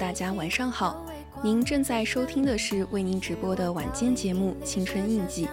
[0.00, 1.04] 大家晚上好！
[1.42, 5.44] 您正在收听的是为您直播的晚间节目《青春印记》，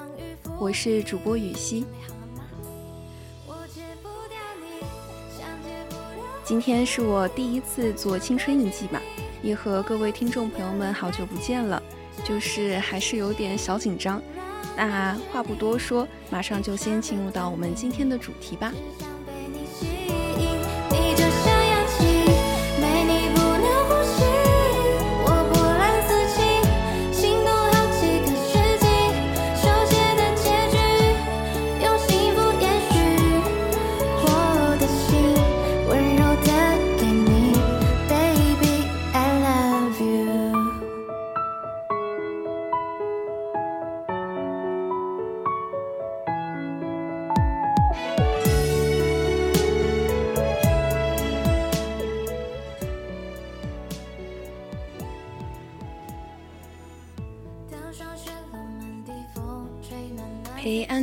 [0.57, 1.85] 我是主播雨熙。
[6.45, 9.01] 今天是我第一次做《青春印记》吧，
[9.43, 11.83] 也和各位听众朋友们好久不见了，
[12.23, 14.21] 就是还是有点小紧张。
[14.77, 18.71] 那话不多说，马上就先进入到我们今天的主题吧。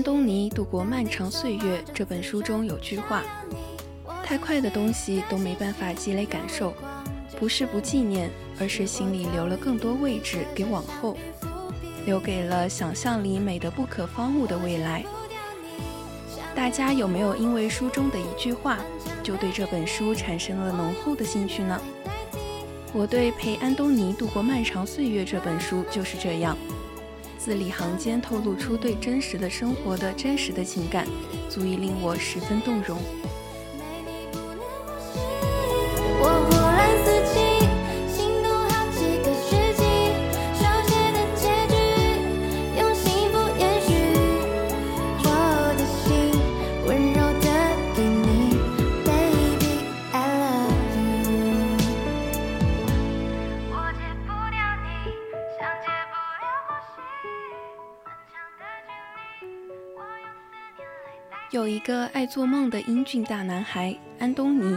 [0.05, 3.23] 东尼度过漫长岁月这本书中有句话：
[4.23, 6.75] 太快的东西都没办法积累感受，
[7.41, 8.29] 不是不纪念，
[8.61, 11.17] 而是心里留了更多位置给往后，
[12.05, 15.03] 留给了想象里美得不可方物的未来。
[16.55, 18.79] 大家有没有因为书中的一句话，
[19.23, 21.81] 就对这本书产生了浓厚的兴趣呢？
[22.93, 26.59] 我对《陪安东尼度过漫长岁月》这本书就是这样。
[27.45, 31.07] 字里行间透露出对真实的生活的真实的情感，
[31.51, 32.99] 足以令我十分动容。
[62.35, 64.77] 做梦的英俊大男孩安东尼，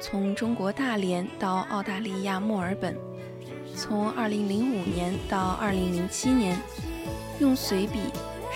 [0.00, 2.96] 从中国大连到澳大利亚墨尔本，
[3.76, 6.58] 从2005年到2007年，
[7.40, 7.98] 用随笔、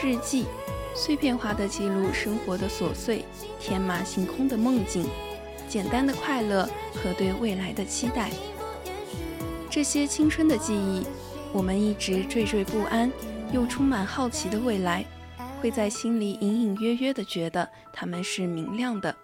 [0.03, 0.47] 日记，
[0.95, 3.23] 碎片化的记录生活的琐碎，
[3.61, 5.05] 天马行空的梦境，
[5.69, 8.31] 简单的快乐和对未来的期待。
[9.69, 11.05] 这些青春的记忆，
[11.53, 13.13] 我们一直惴惴不安，
[13.53, 15.05] 又充满好奇的未来。
[15.63, 19.15] 会在心里隐隐约约的觉得他们是明亮的。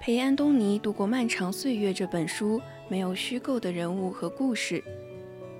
[0.00, 4.80] 陪安东尼度过漫长岁月这本书没有虚构的人物和故事，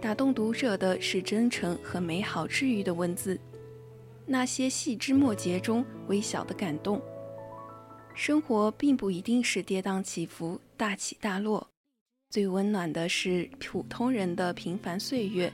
[0.00, 3.36] 打动读者的是真诚和美好治愈的文字，
[4.26, 7.02] 那些细枝末节中微小的感动。
[8.14, 11.66] 生活并不一定是跌宕起伏、大起大落。
[12.30, 15.52] 最温暖的是普通人的平凡岁月，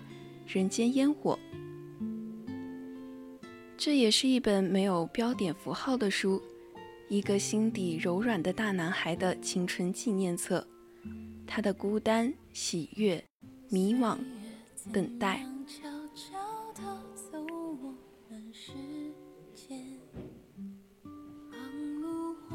[0.52, 1.38] 人间烟火。
[3.76, 6.42] 这也是一本没有标点符号的书，
[7.08, 10.66] 一个心底柔软的大男孩的青春纪念册。
[11.46, 13.24] 他的孤单、喜悦、
[13.68, 14.18] 迷惘、
[14.92, 15.46] 等待。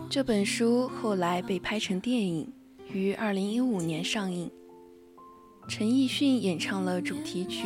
[0.09, 2.53] 这本书后来被拍成电影，
[2.94, 4.51] 于二零一五年上映。
[5.68, 7.65] 陈奕迅演唱了主题曲，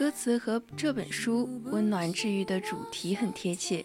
[0.00, 3.84] 歌词和这本书温暖治愈的主题很贴切。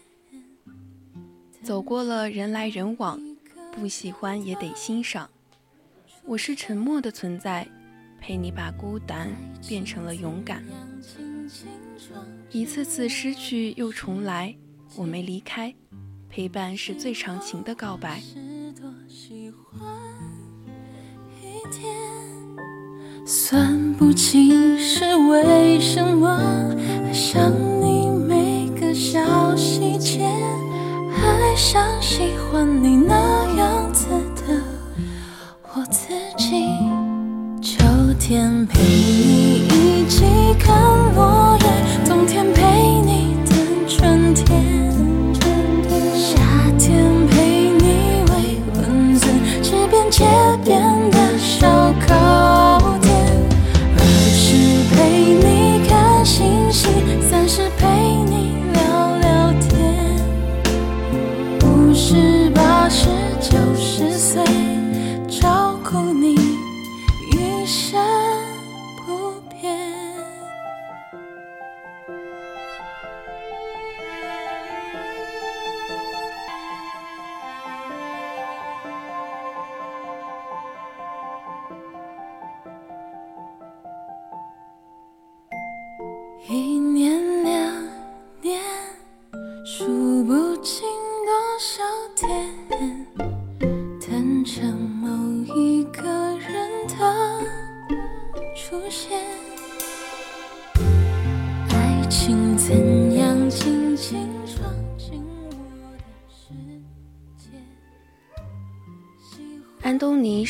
[1.62, 3.20] 走过了人来人往，
[3.70, 5.28] 不喜欢也得欣赏。
[6.24, 7.68] 我是沉默的存在，
[8.18, 9.30] 陪你把孤单
[9.68, 10.64] 变成了勇敢。
[12.50, 14.56] 一次次失去又重来，
[14.96, 15.74] 我没离开，
[16.30, 18.22] 陪伴是最长情的告白。
[23.28, 26.28] 算不清是为什么
[27.04, 27.52] 爱上
[27.82, 29.18] 你每个小
[29.56, 30.24] 细节，
[31.10, 33.16] 爱上喜欢你那
[33.56, 34.06] 样子
[34.36, 34.62] 的
[35.74, 36.06] 我自
[36.38, 36.68] 己。
[37.60, 37.84] 秋
[38.20, 40.22] 天陪你一起
[40.60, 40.80] 看
[41.16, 42.62] 落叶，冬天陪
[43.00, 44.85] 你等春天，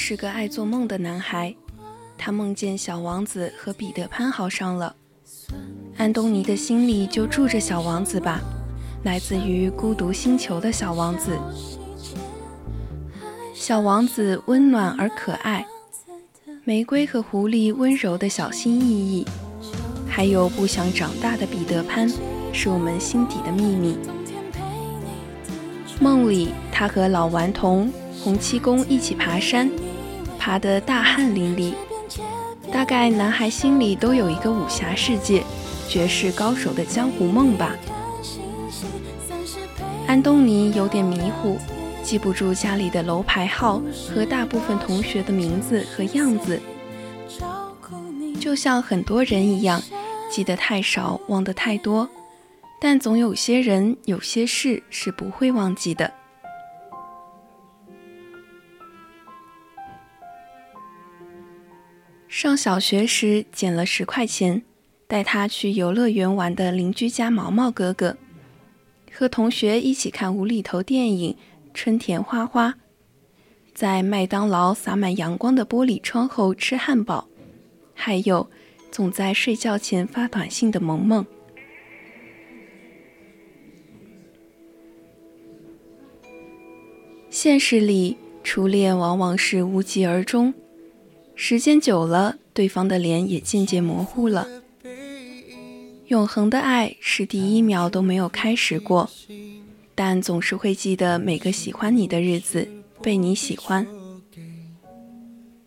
[0.09, 1.53] 是个爱做梦的男孩，
[2.17, 4.95] 他梦见小王子和彼得潘好上了。
[5.97, 8.41] 安东尼的心里就住着小王子吧，
[9.03, 11.37] 来自于孤独星球的小王子。
[13.53, 15.67] 小王子温暖而可爱，
[16.63, 19.27] 玫瑰和狐狸温柔的小心翼翼，
[20.09, 22.09] 还有不想长大的彼得潘，
[22.53, 23.99] 是我们心底的秘密。
[26.01, 27.93] 梦里，他和老顽童。
[28.25, 29.71] 洪七公一起爬山，
[30.47, 31.75] 爬得大汗淋漓。
[32.71, 35.43] 大概男孩心里都有一个武侠世界、
[35.89, 37.75] 绝世高手的江湖梦吧。
[40.07, 41.59] 安东尼有点迷糊，
[42.01, 43.83] 记不住家里的楼牌号
[44.15, 46.61] 和大部分同学的名字和样子，
[48.39, 49.83] 就像很多人一样，
[50.31, 52.09] 记得太少，忘得太多。
[52.81, 56.13] 但总有些人、有些事是不会忘记的。
[62.37, 64.63] 上小学时捡了十块钱，
[65.07, 68.19] 带他去游乐园玩的邻居家毛毛哥哥，
[69.11, 71.33] 和同学一起看无厘头电影
[71.73, 72.73] 《春田花花》，
[73.73, 77.27] 在麦当劳洒满阳光的玻璃窗后吃汉堡，
[77.95, 78.51] 还有
[78.93, 81.25] 总在睡觉前发短信的萌萌。
[87.31, 90.53] 现实里，初恋往往是无疾而终。
[91.39, 94.49] 时间久了，对方的脸也渐渐模糊了。
[96.07, 99.11] 永恒的爱是第一秒都没有开始过，
[99.95, 102.67] 但总是会记得每个喜欢你的日子，
[103.03, 103.87] 被你喜欢。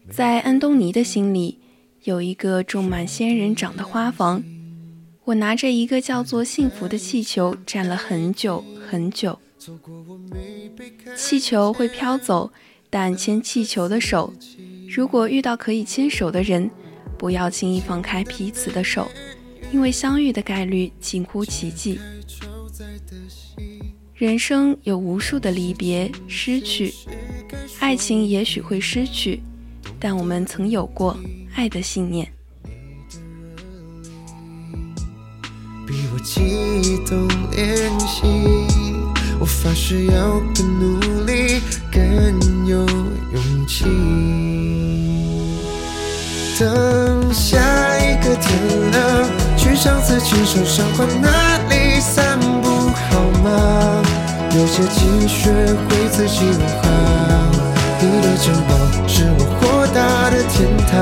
[0.10, 1.60] 在安东尼的心里，
[2.04, 4.44] 有一个种满仙人掌的花房。
[5.26, 9.38] 我拿着一个叫做幸福的气球，站了很久很久。
[11.16, 12.52] 气球会飘走，
[12.90, 14.34] 但牵气球的手。
[14.92, 16.68] 如果遇到可以牵手的人，
[17.16, 19.08] 不要轻易放开彼此的手，
[19.72, 22.00] 因为相遇的概率近乎奇迹。
[24.16, 26.92] 人生有无数的离别、失去，
[27.80, 29.42] 爱情也许会失去，
[30.00, 31.16] 但我们曾有过
[31.54, 32.28] 爱的信念。
[35.86, 38.24] 比我激动练习，
[39.40, 44.79] 我发誓要更努力，更有勇气。
[46.60, 47.58] 等下
[48.00, 49.02] 一个天亮，
[49.56, 54.04] 去上次亲手赏花那里散步好吗？
[54.52, 55.50] 有些积雪
[55.88, 56.90] 会自己融化，
[58.02, 61.00] 你的肩膀是我豁达的天堂。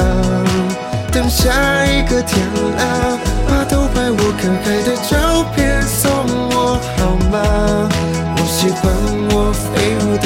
[1.11, 1.51] 等下
[1.87, 2.37] 一个天
[2.77, 3.17] 亮，
[3.49, 6.05] 把偷拍我可爱的照片送
[6.51, 7.89] 我好吗？
[8.37, 8.93] 我喜欢
[9.31, 10.16] 我飞舞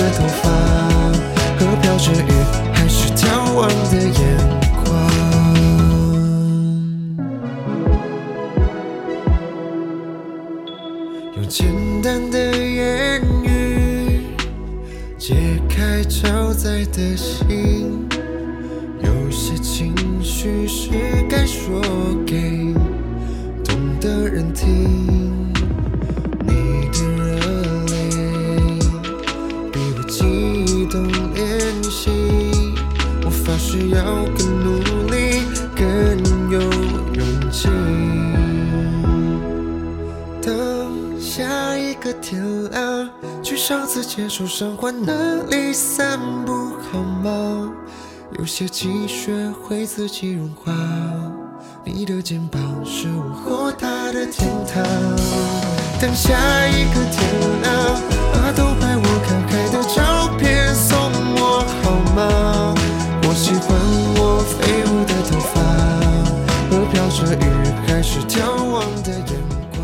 [34.02, 34.80] 要更努
[35.12, 35.44] 力，
[35.76, 35.86] 更
[36.50, 36.60] 有
[37.14, 37.70] 勇气。
[40.42, 42.42] 等下一个天
[42.72, 43.10] 亮，
[43.44, 47.72] 去上次接受伤患那里散步好吗？
[48.40, 49.32] 有些积雪
[49.62, 50.74] 会自己融化，
[51.84, 54.84] 你的肩膀是我豁达的天堂。
[56.00, 56.34] 等下
[56.66, 57.22] 一个天
[57.62, 58.02] 亮，
[63.72, 63.80] 我喜欢
[64.18, 65.56] 我飞舞的头发
[66.70, 67.40] 和飘着雨
[67.88, 68.36] 还是眺
[68.70, 69.32] 望的眼
[69.72, 69.80] 光。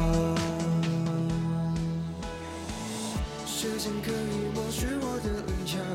[3.46, 4.14] 时间可以
[4.54, 5.26] 抹去我的。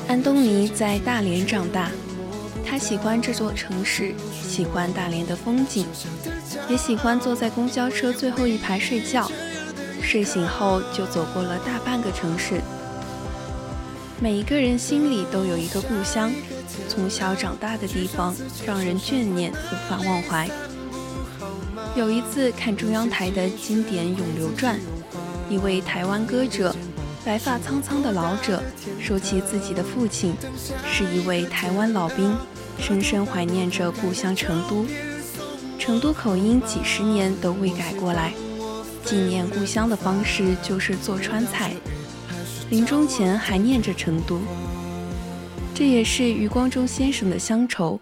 [0.09, 1.91] 安东尼在大连长大，
[2.65, 5.87] 他喜欢这座城市，喜欢大连的风景，
[6.69, 9.31] 也喜欢坐在公交车最后一排睡觉。
[10.03, 12.61] 睡醒后就走过了大半个城市。
[14.23, 16.33] 每一个人心里都有一个故乡，
[16.89, 18.33] 从小长大的地方
[18.65, 20.49] 让人眷念，无法忘怀。
[21.97, 24.79] 有一次看中央台的经典《咏流传》，
[25.53, 26.73] 一位台湾歌者，
[27.25, 28.63] 白发苍苍的老者
[29.01, 30.33] 说起自己的父亲
[30.89, 32.33] 是一位台湾老兵，
[32.79, 34.87] 深深怀念着故乡成都。
[35.81, 38.33] 成都口音几十年都未改过来。
[39.05, 41.73] 纪念故乡的方式就是做川菜，
[42.73, 44.41] 临终前还念着成都。
[45.75, 48.01] 这也是余光中先生的乡愁。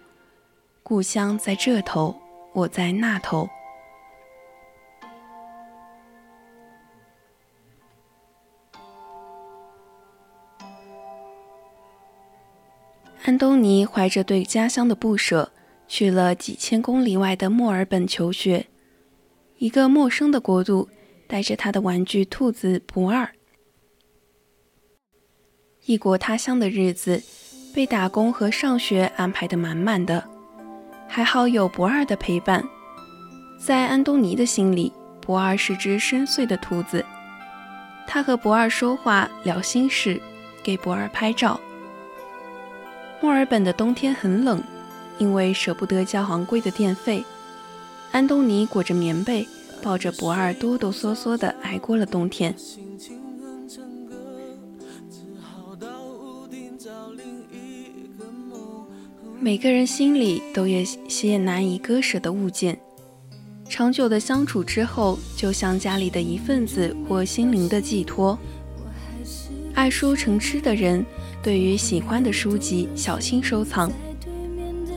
[0.81, 2.15] 故乡在这头，
[2.53, 3.49] 我在那头。
[13.23, 15.51] 安东尼怀着对家乡的不舍，
[15.85, 18.67] 去了几千公里外的墨尔本求学，
[19.57, 20.87] 一个陌生的国度，
[21.27, 23.29] 带着他的玩具兔子不二。
[25.85, 27.21] 异国他乡的日子，
[27.73, 30.23] 被打工和上学安排得满满的，
[31.07, 32.63] 还好有不二的陪伴。
[33.59, 37.03] 在安东尼的心里，不二是只深邃的兔子，
[38.05, 40.21] 他和不二说话聊心事，
[40.61, 41.59] 给不二拍照。
[43.19, 44.63] 墨尔本的冬天很冷，
[45.17, 47.25] 因为舍不得交昂贵的电费，
[48.11, 49.47] 安东尼裹着棉被，
[49.81, 52.55] 抱着不二哆哆嗦嗦地挨过了冬天。
[59.43, 62.77] 每个人心里都有些难以割舍的物件，
[63.67, 68.37] 长久的相处之后，就像家里的一份子或心灵的寄托。
[69.73, 71.03] 爱书成痴的人。
[71.41, 73.89] 对于喜欢的书籍，小心收藏；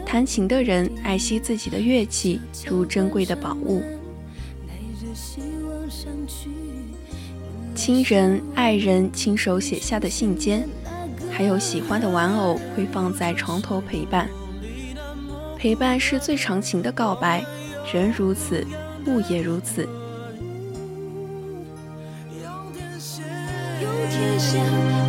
[0.05, 3.83] 弹琴的人爱惜自己的乐器，如珍贵的宝物。
[7.75, 10.63] 亲人、爱人亲手写下的信笺，
[11.37, 14.29] 还有喜欢的玩偶，会放在床头陪伴。
[15.59, 17.45] 陪伴是最长情的告白，
[17.93, 18.65] 人如此，
[19.07, 19.89] 物也如此。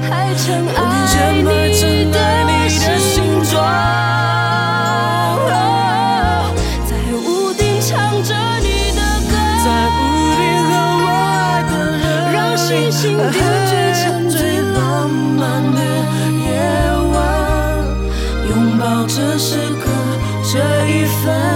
[0.01, 1.44] 还曾爱你
[2.12, 3.44] 的形
[21.25, 21.54] 这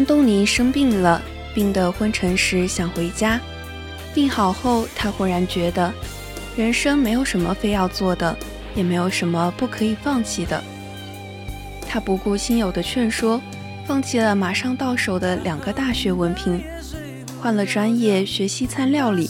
[0.00, 1.20] 安东尼生病了，
[1.54, 3.38] 病得昏沉时想回家。
[4.14, 5.92] 病好后，他忽然觉得，
[6.56, 8.34] 人生没有什么非要做的，
[8.74, 10.64] 也没有什么不可以放弃的。
[11.86, 13.38] 他不顾亲友的劝说，
[13.84, 16.64] 放弃了马上到手的两个大学文凭，
[17.38, 19.28] 换了专业学西餐料理。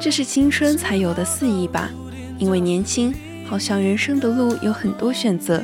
[0.00, 1.90] 这是青春才有的肆意吧？
[2.38, 3.14] 因为年轻，
[3.46, 5.62] 好像人生的路有很多选择。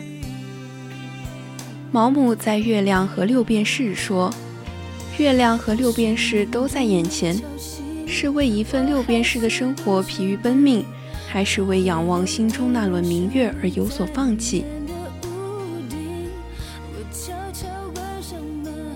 [1.92, 4.32] 毛姆在《月亮和六便士》说
[5.18, 7.36] ：“月亮和六便士都在眼前，
[8.06, 10.84] 是为一份六便士的生活疲于奔命，
[11.26, 14.64] 还是为仰望心中那轮明月而有所放弃？”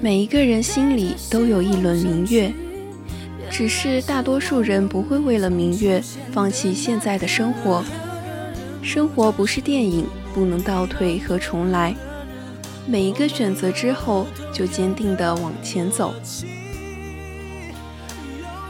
[0.00, 2.52] 每一个人心里都有一轮明月，
[3.50, 7.82] 只是大多数人不会为了明月放弃现在的生活。
[8.82, 11.92] 生活不是电影，不能倒退和重来。
[12.86, 16.14] 每一个选择之后，就坚定地往前走。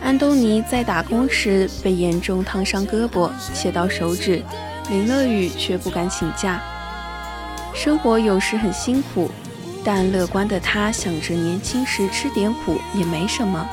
[0.00, 4.42] 安东尼在打工时被严重烫伤胳膊，切到手指，
[4.88, 6.62] 淋了雨却不敢请假。
[7.75, 9.30] 生活有时很辛苦，
[9.83, 13.66] 但乐观的他想着年轻时吃点苦也没什么。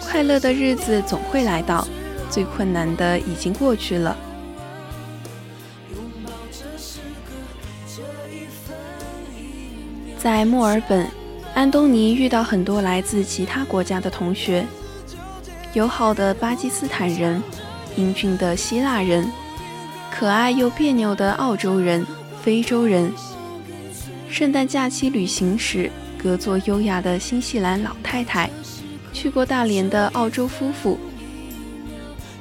[0.00, 1.86] 快乐的日子总会来到，
[2.30, 4.16] 最困难的已经过去了。
[10.22, 11.06] 在墨尔本，
[11.54, 14.66] 安东尼遇到很多来自其他国家的同学，
[15.72, 17.42] 友好的巴基斯坦人，
[17.96, 19.26] 英俊的希腊人，
[20.12, 22.06] 可爱又别扭的澳洲人、
[22.42, 23.10] 非洲人。
[24.28, 25.90] 圣诞假期旅行时，
[26.22, 28.50] 隔座优雅的新西兰老太太，
[29.14, 30.98] 去过大连的澳洲夫妇。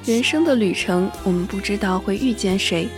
[0.03, 2.89] 人生的旅程，我们不知道会遇见谁，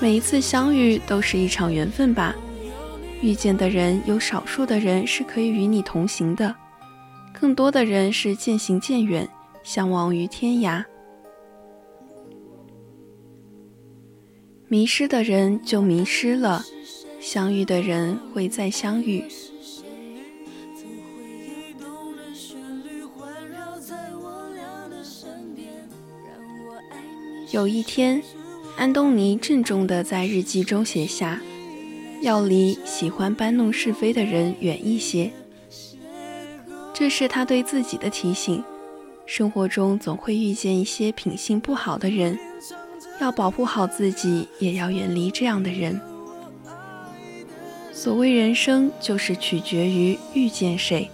[0.00, 2.34] 每一次相遇都是一场缘分吧。
[3.20, 6.54] 遇见的人有少数的人是可以与你同行的，
[7.32, 9.28] 更多的人是渐行渐远，
[9.62, 10.84] 相忘于天涯。
[14.68, 16.62] 迷失的人就迷失了，
[17.20, 19.24] 相遇的人会再相遇。
[27.50, 28.20] 有一天，
[28.76, 31.40] 安东尼郑重地在日记中写下。
[32.24, 35.30] 要离喜欢搬弄是非的人远一些，
[36.94, 38.64] 这是他对自己的提醒。
[39.26, 42.38] 生活中总会遇见一些品性不好的人，
[43.20, 46.00] 要保护好自己，也要远离这样的人。
[47.92, 51.10] 所谓人生，就是取决于遇见谁。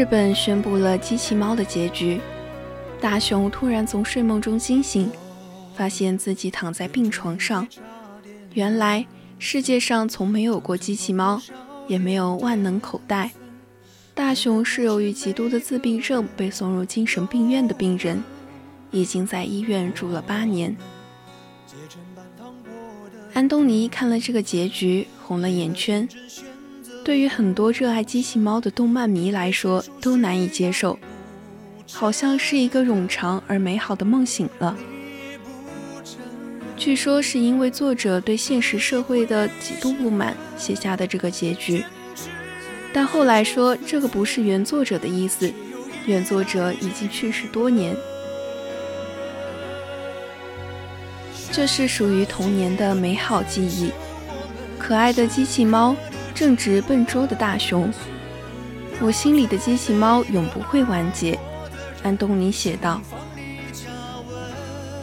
[0.00, 2.18] 日本宣布了机器猫的结局。
[3.02, 5.10] 大雄突然从睡梦中惊醒，
[5.74, 7.68] 发现自己躺在病床上。
[8.54, 9.06] 原来
[9.38, 11.38] 世界上从没有过机器猫，
[11.86, 13.32] 也没有万能口袋。
[14.14, 18.24] 大雄是由于极度的自闭症被送入精神病院的病人，
[18.90, 20.74] 已经在医院住了八年。
[23.34, 26.08] 安东尼看了这个结局，红了眼圈。
[27.02, 30.98] 对于很多热爱机器猫的动漫迷来说，都难以接受，
[31.90, 34.76] 好像是一个冗长而美好的梦醒了。
[36.76, 41.84] 据说是因为作者对现实社会的极度不满写下的这个结局，
[42.92, 45.52] 但后来说这个不是原作者的意思，
[46.06, 47.96] 原作者已经去世多年。
[51.50, 53.90] 这是属于童年的美好记忆，
[54.78, 55.96] 可爱的机器猫。
[56.40, 57.92] 正直笨拙的大熊，
[58.98, 61.38] 我心里的机器猫永不会完结。
[62.02, 62.98] 安东尼写道：“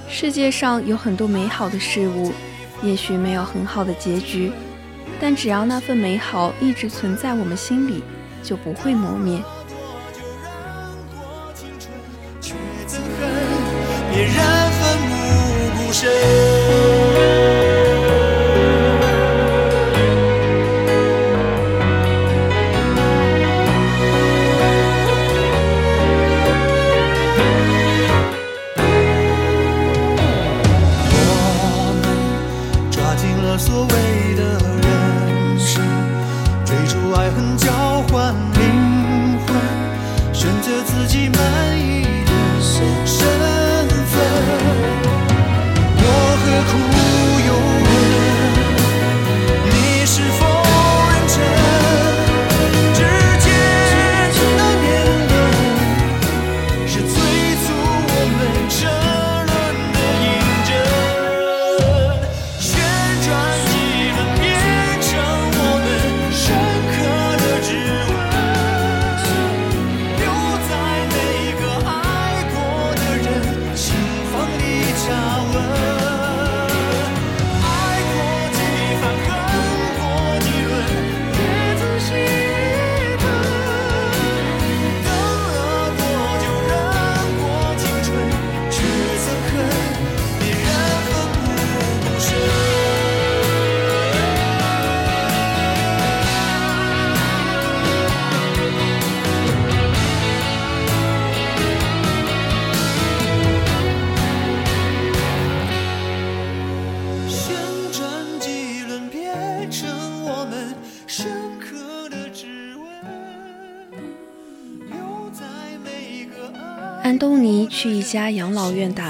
[0.09, 2.33] 世界上有很多美好的事物，
[2.81, 4.51] 也许没有很好的结局，
[5.19, 8.03] 但只要那份美好一直存在我们心里，
[8.41, 9.39] 就不会磨灭。”
[12.41, 12.49] 自
[12.87, 13.29] 己满
[14.11, 14.25] 意
[15.77, 16.09] 的身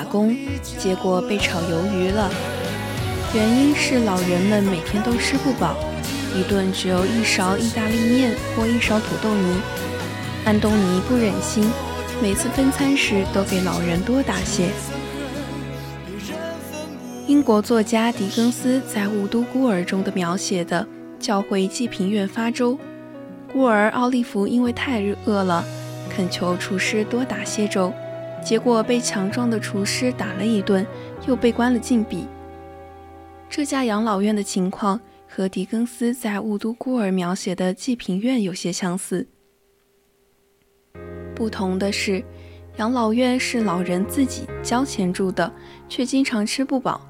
[0.07, 2.29] 工，结果被炒鱿鱼了。
[3.33, 5.75] 原因是老人们每天都吃不饱，
[6.35, 9.61] 一顿只有一勺意大利面或一勺土豆泥。
[10.45, 11.69] 安东尼不忍心，
[12.21, 14.69] 每次分餐时都给老人多打些。
[17.27, 20.87] 英国作家狄更斯在《雾都孤儿》中的描写的
[21.19, 22.79] 教会济贫院发粥，
[23.51, 25.65] 孤儿奥利弗因为太饿了，
[26.09, 27.91] 恳求厨师多打些粥，
[28.43, 30.85] 结果被强壮的厨师打了一顿，
[31.27, 32.25] 又被关了禁闭。
[33.49, 39.27] 这家养老院的情况和狄更斯在《雾都孤儿》描写的济贫院有些相似，
[41.35, 42.23] 不同的是，
[42.77, 45.51] 养老院是老人自己交钱住的，
[45.87, 47.01] 却经常吃不饱。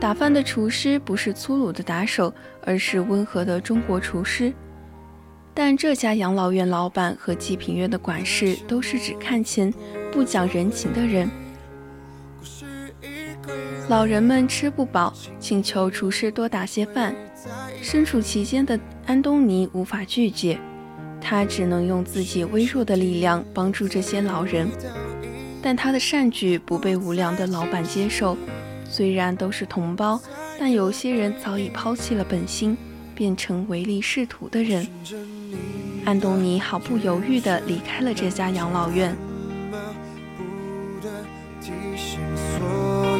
[0.00, 4.52] 打饭的厨师不是粗鲁的打手，而是温和的中国厨师。
[5.52, 9.72] 但这家养老院老板和济贫院的管事都是只看钱、
[10.12, 11.30] 不讲人情的人。
[13.88, 17.14] 老人们吃不饱，请求厨师多打些饭。
[17.82, 20.58] 身处其间的安东尼无法拒绝，
[21.20, 24.68] 他只能用自己微弱的力量帮助这些老人。
[25.62, 28.36] 但他的善举不被无良的老板接受。
[28.88, 30.20] 虽然都是同胞，
[30.58, 32.76] 但有些人早已抛弃了本心，
[33.14, 34.86] 变成唯利是图的人。
[36.04, 39.16] 安东尼毫不犹豫地离开了这家养老院。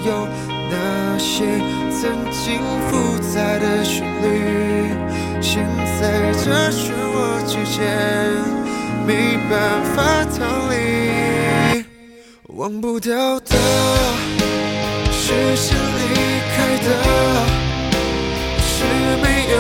[0.05, 0.29] 有
[0.71, 1.45] 那些
[1.91, 4.95] 曾经复杂的旋律，
[5.41, 5.67] 现
[6.01, 7.15] 在这漩涡
[7.47, 7.79] 之间
[9.07, 10.39] 没办法逃
[10.71, 11.85] 离，
[12.49, 13.57] 忘不掉的。
[15.13, 16.15] 是先离
[16.57, 16.89] 开的，
[18.61, 18.75] 是
[19.23, 19.55] 没有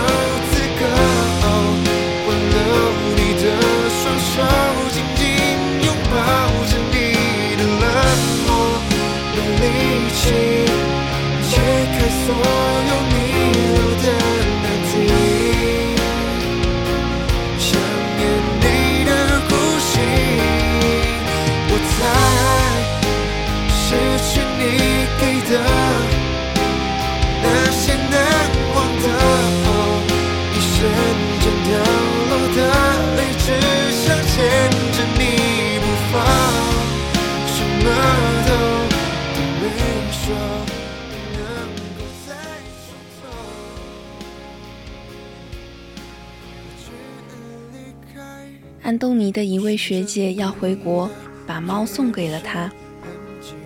[10.31, 11.53] 力气解
[11.93, 12.27] 开所
[12.88, 13.14] 有你
[13.57, 13.61] 留
[14.03, 14.07] 的
[14.62, 14.93] 难题，
[17.59, 17.69] 想
[18.16, 18.21] 念
[18.61, 18.64] 你
[19.05, 19.11] 的
[19.49, 19.51] 呼
[19.88, 19.93] 吸，
[21.71, 21.99] 我在
[23.75, 23.79] 失
[24.29, 24.61] 去你
[25.21, 25.23] 给。
[25.51, 25.55] 的
[27.43, 28.14] 那些难
[28.73, 29.05] 忘的，
[30.55, 30.79] 一瞬
[31.40, 31.69] 间掉
[32.31, 32.59] 落的
[33.16, 33.45] 泪，只
[48.83, 51.09] 安东尼的一位学姐要回国，
[51.47, 52.69] 把猫送给了他。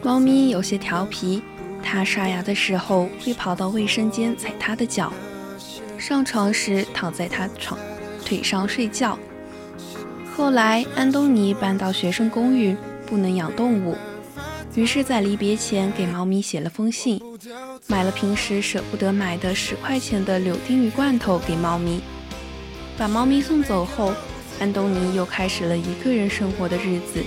[0.02, 1.42] 猫咪有些调皮。
[1.86, 5.12] 他刷牙的时候会跑到卫生间踩他的脚，
[5.98, 7.78] 上床时躺在他床
[8.24, 9.18] 腿上睡觉。
[10.34, 12.74] 后来安东尼搬到学生公寓，
[13.06, 13.96] 不能养动物，
[14.74, 17.20] 于是，在离别前给猫咪写了封信，
[17.86, 22.00] 买了平时舍不得买的十块钱的柳丁鱼罐头给猫咪。
[22.98, 24.12] 把猫咪送走后，
[24.58, 27.22] 安东尼又开始了一个人生活的日子，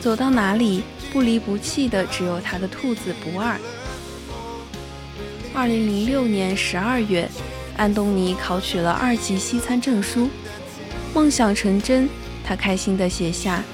[0.00, 0.82] 走到哪里。
[1.10, 3.58] 不离不弃的只有他的兔子不二。
[5.54, 7.26] 二零零六年十二月，
[7.78, 10.28] 安东尼考取了二级西餐证书，
[11.14, 12.06] 梦想成真。
[12.44, 13.64] 他开心地写下：“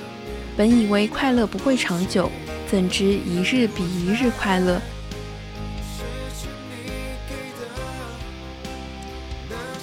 [0.56, 2.30] 本以为快乐不会长久，
[2.74, 4.82] 怎知一日比一日快乐。”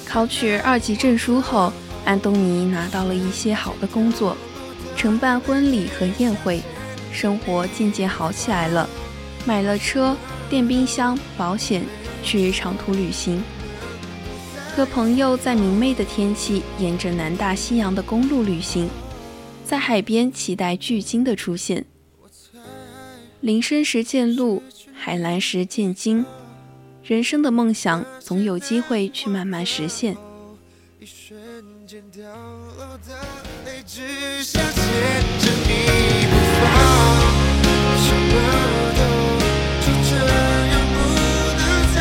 [0.06, 1.72] 考取二级证书后，
[2.04, 4.36] 安东尼拿到了一些好的工作，
[4.98, 6.62] 承办婚礼和宴会。
[7.14, 8.90] 生活渐渐好起来了，
[9.46, 10.18] 买了车、
[10.50, 11.86] 电冰箱、保险，
[12.22, 13.42] 去长途旅行，
[14.76, 18.90] 和朋友在明媚的天气沿着南大西洋的公路旅行，
[19.64, 21.86] 在海边期待巨鲸的出现。
[23.42, 24.62] 林深时见鹿，
[24.94, 26.24] 海蓝时见鲸，
[27.04, 30.16] 人生的梦想总有机会去慢慢实现。
[31.00, 31.42] 一瞬
[31.88, 32.22] 间掉
[32.78, 33.20] 落的
[33.66, 34.84] 泪，只想牵
[35.40, 35.70] 着你
[36.30, 36.70] 不放，
[37.98, 38.34] 什么
[38.94, 39.02] 都
[39.82, 40.12] 就这
[40.70, 40.98] 样不
[41.58, 41.60] 能
[41.96, 41.98] 再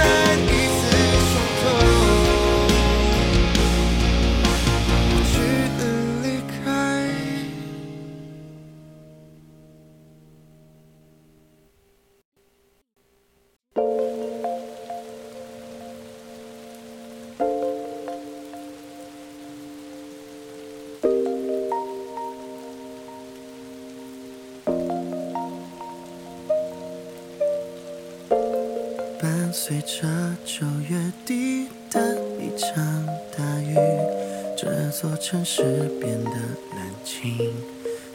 [35.40, 35.62] 城市
[35.98, 37.50] 变得冷清，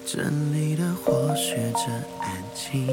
[0.06, 2.88] 只整理的或学着安静，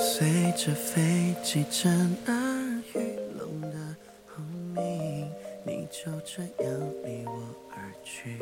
[0.00, 2.98] 随着飞机震耳欲
[3.38, 3.94] 聋的
[4.34, 4.44] 轰
[4.74, 5.28] 鸣，
[5.64, 8.36] 你就这样离我而去，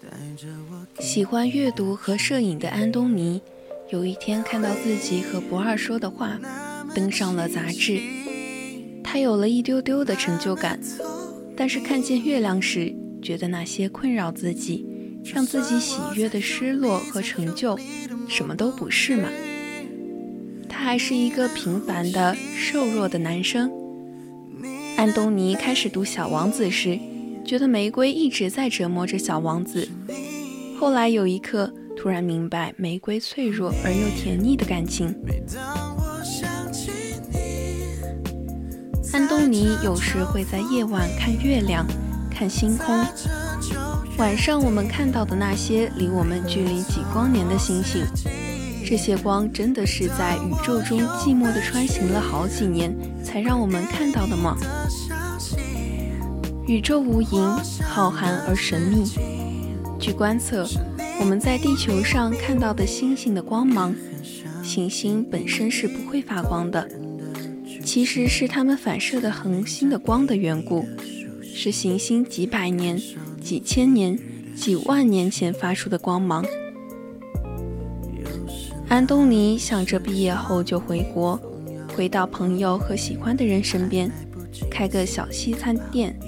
[0.00, 1.02] 带着我。
[1.02, 3.42] 喜欢阅读和摄影的安东尼，
[3.88, 6.38] 有一天看到自己和博二说的话
[6.94, 8.00] 登上了杂志，
[9.02, 10.78] 他有了一丢丢的成就感，
[11.56, 14.86] 但是看见月亮时，觉得那些困扰自己。
[15.24, 17.78] 让自己喜悦的失落和成就，
[18.28, 19.28] 什么都不是嘛。
[20.68, 23.70] 他还是一个平凡的瘦弱的男生。
[24.96, 26.98] 安东尼开始读《小王子》时，
[27.44, 29.88] 觉得玫瑰一直在折磨着小王子。
[30.76, 35.14] 后来有一刻，突然明白玫瑰脆弱而又甜腻的感情。
[39.12, 41.86] 安东尼有时会在夜晚看月亮，
[42.30, 43.04] 看星空。
[44.16, 48.06] 晚上我们看到的那些离我们距离几光年的星星，
[48.86, 54.56] 这些光真的是在宇宙中寂寞地穿行了好几年才让我们看到的吗？
[56.66, 59.04] 宇宙无垠，浩瀚而神秘。
[60.00, 60.66] 据观测，
[61.20, 63.94] 我们在地球上看到的星星的光芒，
[64.62, 66.88] 行星本身是不会发光的，
[67.92, 70.82] 其实是它们反射的恒星的光的缘故，
[71.42, 72.98] 是行星几百年。
[73.38, 74.18] 几千年、
[74.56, 76.42] 几万年前发出的光芒。
[78.88, 81.38] 安东尼想着毕业后就回国，
[81.94, 84.10] 回到朋友和喜欢的人身边，
[84.70, 86.18] 开个小西餐店，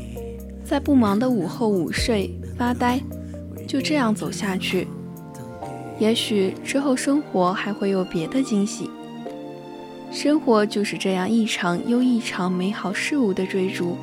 [0.66, 3.00] 在不忙的午后午睡发呆，
[3.66, 4.86] 就这样走下去。
[5.98, 8.90] 也许之后生活还会有别的惊喜。
[10.14, 13.98] 生活就是这样一场又一场美好事物的追逐。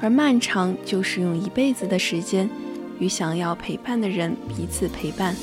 [0.00, 2.48] 而漫长就是用一辈子的时间，
[3.00, 5.34] 与想要陪伴的人彼此陪伴。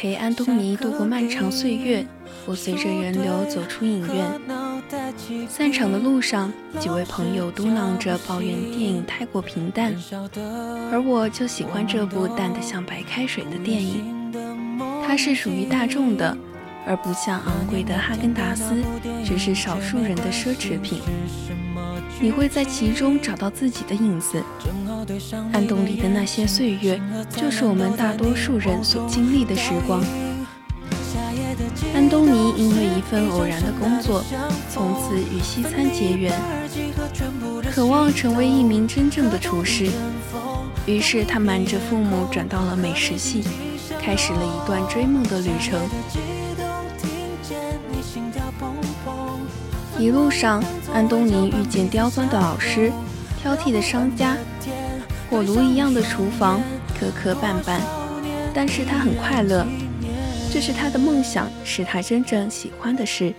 [0.00, 2.06] 陪安东尼度过漫长岁月，
[2.46, 4.40] 我随着人流走出影院。
[5.46, 9.94] 散场的路上，几位朋友嘟囔着抱怨电影太过平淡，
[10.90, 14.32] 而我就喜欢这部淡得像白开水的电影。
[15.06, 16.34] 它是属于大众的。
[16.86, 18.82] 而不像昂贵的哈根达斯，
[19.22, 21.02] 只是少数人的奢侈品。
[22.22, 24.42] 你会在其中找到自己的影子。
[25.52, 27.00] 安东尼的那些岁月，
[27.34, 30.04] 就是我们大多数人所经历的时光。
[31.94, 34.22] 安东尼因为一份偶然的工作，
[34.70, 36.38] 从此与西餐结缘，
[37.72, 39.90] 渴望成为一名真正的厨师。
[40.86, 43.42] 于是他瞒着父母转到了美食系，
[43.98, 45.80] 开始了一段追梦的旅程。
[50.00, 52.90] 一路上，安东尼遇见刁钻的老师、
[53.38, 54.34] 挑剔的商家、
[55.28, 56.58] 火炉一样的厨房，
[56.98, 57.80] 磕磕绊绊，
[58.54, 59.66] 但是他很快乐。
[60.50, 63.34] 这是他的梦想，是他真正喜欢的事。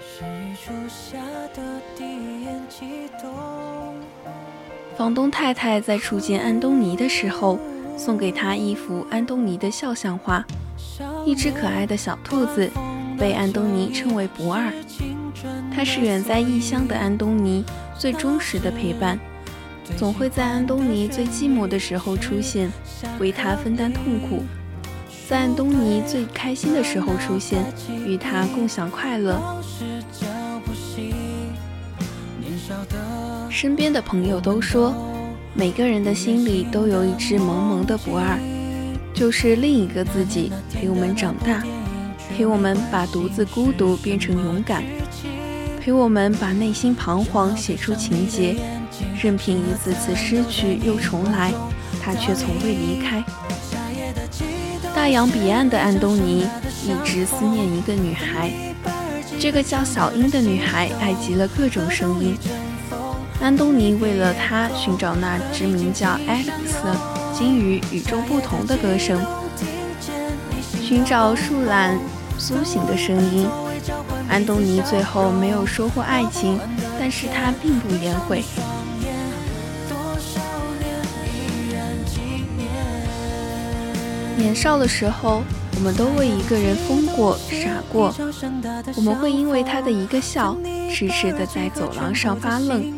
[4.96, 7.58] 房东太太在初见安东尼的时候，
[7.98, 10.46] 送给他一幅安东尼的肖像画，
[11.26, 12.70] 一只可爱的小兔子，
[13.18, 14.72] 被安东尼称为不二。
[15.74, 17.64] 他是远在异乡的安东尼
[17.98, 19.20] 最忠实的陪伴，
[19.98, 22.70] 总会在安东尼最寂寞的时候出现，
[23.20, 24.44] 为他分担痛苦。
[25.28, 27.64] 在安东尼最开心的时候出现，
[28.06, 29.40] 与他共享快乐。
[33.50, 34.94] 身边的朋友都说，
[35.54, 38.38] 每个人的心里都有一只萌萌的不二，
[39.14, 41.64] 就是另一个自己陪我们长大，
[42.30, 44.84] 陪我们把独自孤独变成勇敢，
[45.82, 48.56] 陪我们把内心彷徨写出情节，
[49.20, 51.52] 任凭一次次失去又重来，
[52.00, 53.24] 他却从未离开。
[54.94, 56.46] 大洋彼岸的安东尼
[56.84, 58.52] 一直思念一个女孩，
[59.40, 62.38] 这个叫小英的女孩爱极了各种声音。
[63.42, 66.78] 安东尼为了她寻找那只名叫爱丽丝
[67.36, 69.20] 金鱼与众不同的歌声，
[70.80, 71.98] 寻找树懒
[72.38, 73.48] 苏醒的声音。
[74.30, 76.60] 安东尼最后没有收获爱情，
[77.00, 78.44] 但是他并不言悔。
[84.38, 85.44] 年少的时候，
[85.76, 88.14] 我们都为一个人疯过、傻过。
[88.96, 90.58] 我们会因为他的一个笑，
[90.90, 92.94] 痴痴的在走廊上发愣。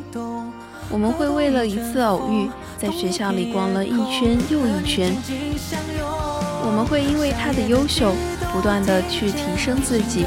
[0.89, 5.13] 我们会为了一次偶遇，在学校里逛了一圈又一圈。
[6.65, 8.13] 我们会因为他的优秀，
[8.53, 10.25] 不断的去提升自己。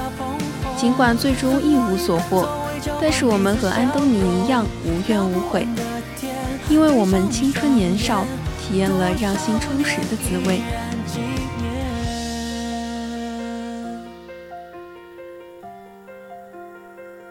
[0.76, 2.46] 尽管最终一无所获，
[3.00, 5.66] 但是我们和安东尼一样无怨无悔，
[6.68, 8.24] 因为我们青春年少，
[8.60, 10.60] 体验了让心充实的滋味。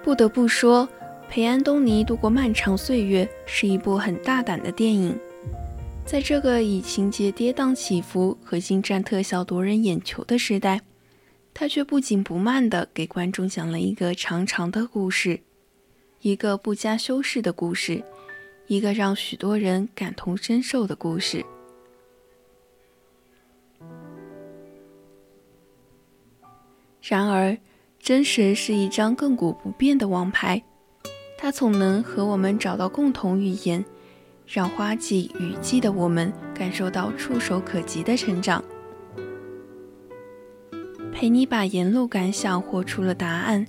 [0.04, 0.88] 不得不说，
[1.30, 5.18] 陪安东尼度过漫长岁月是一部很大胆的电影。
[6.06, 10.80] 在这个以情节跌宕起伏和精湛特效夺人眼球的时代，
[11.56, 15.40] 他却不紧不慢地给观众讲了一个长长的故事，
[16.22, 18.04] 一个不加修饰的故事，
[18.68, 21.44] 一个让许多人感同身受的故事。
[27.02, 27.58] 然而。
[27.98, 30.62] 真实是一张亘古不变的王牌，
[31.40, 33.84] 它总能和我们找到共同语言，
[34.46, 38.64] 让花季雨季的我们感受到触手可及的成长，
[41.16, 43.66] 陪你把沿路感想活出了答案，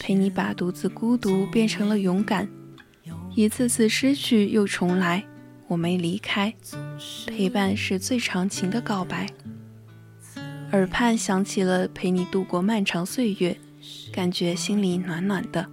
[0.00, 2.48] 陪你把独自孤独变成了勇敢，
[3.36, 5.24] 一次次失去又重来，
[5.68, 6.52] 我没离开，
[7.28, 9.28] 陪伴是最长情的告白，
[10.72, 13.56] 耳畔响起了陪你度过漫长岁月。
[14.12, 15.66] 感觉心里暖暖的。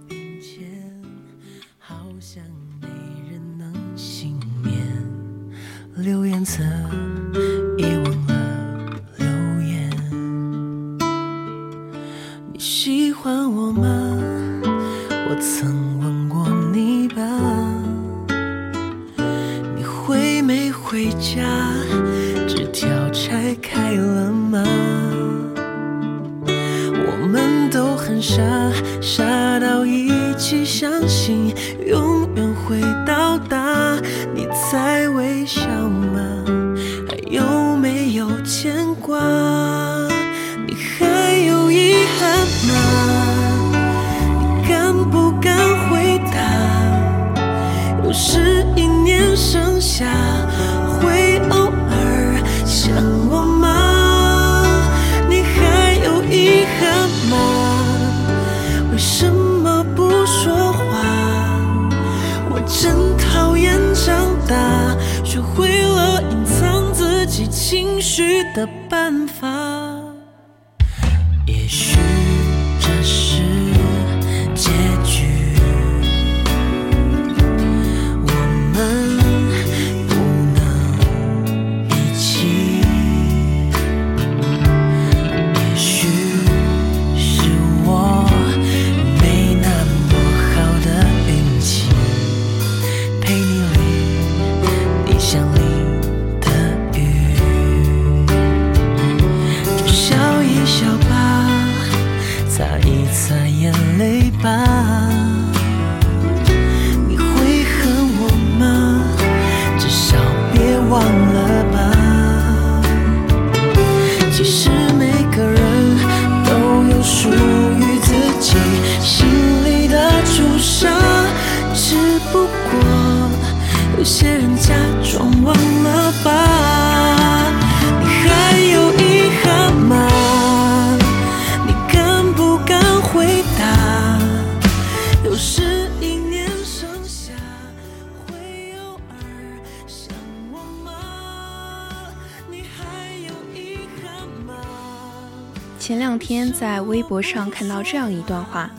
[145.88, 148.70] 前两天在微博上看到这样一段话：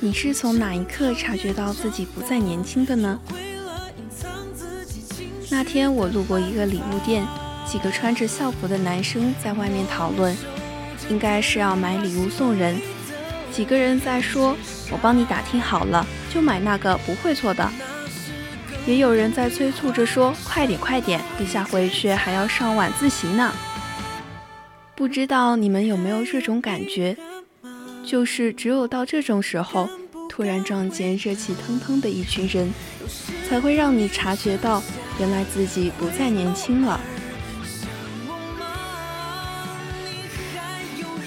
[0.00, 3.20] 你是从哪一刻察觉到自己不再年轻的呢？
[5.48, 7.24] 那天我路过一个礼物店，
[7.64, 10.36] 几个穿着校服的男生在外面讨论，
[11.08, 12.80] 应该是要买礼物送人。
[13.52, 14.56] 几个人在说
[14.90, 16.04] ：“我帮你打听好了，
[16.34, 17.70] 就买那个，不会错的。”
[18.88, 23.52] 也有人在催促着说：“快点快点，等下回去还要上晚自习呢。”
[25.04, 27.14] 不知道你们有没有这种感觉？
[28.06, 29.86] 就是只有到这种时候，
[30.30, 32.72] 突然撞见热气腾腾的一群人，
[33.46, 34.82] 才会让你察觉到。
[35.20, 36.98] 原来自己不再年轻了。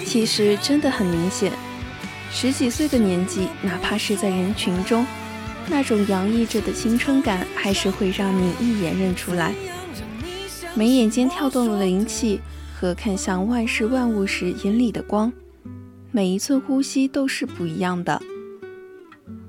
[0.03, 1.51] 其实真的很明显，
[2.32, 5.05] 十几岁的年纪，哪怕是在人群中，
[5.67, 9.53] 那种洋溢着的青春感，还是会让你一眼认出来。
[10.73, 12.41] 眉眼间跳动的灵气
[12.80, 15.34] 和看向万事万物时眼里的光，
[16.11, 18.21] 每一寸呼吸都是不一样的。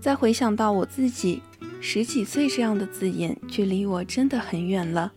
[0.01, 1.43] 再回想到我自己。
[1.81, 5.13] 十几岁这样的字眼，距离我真的很远了。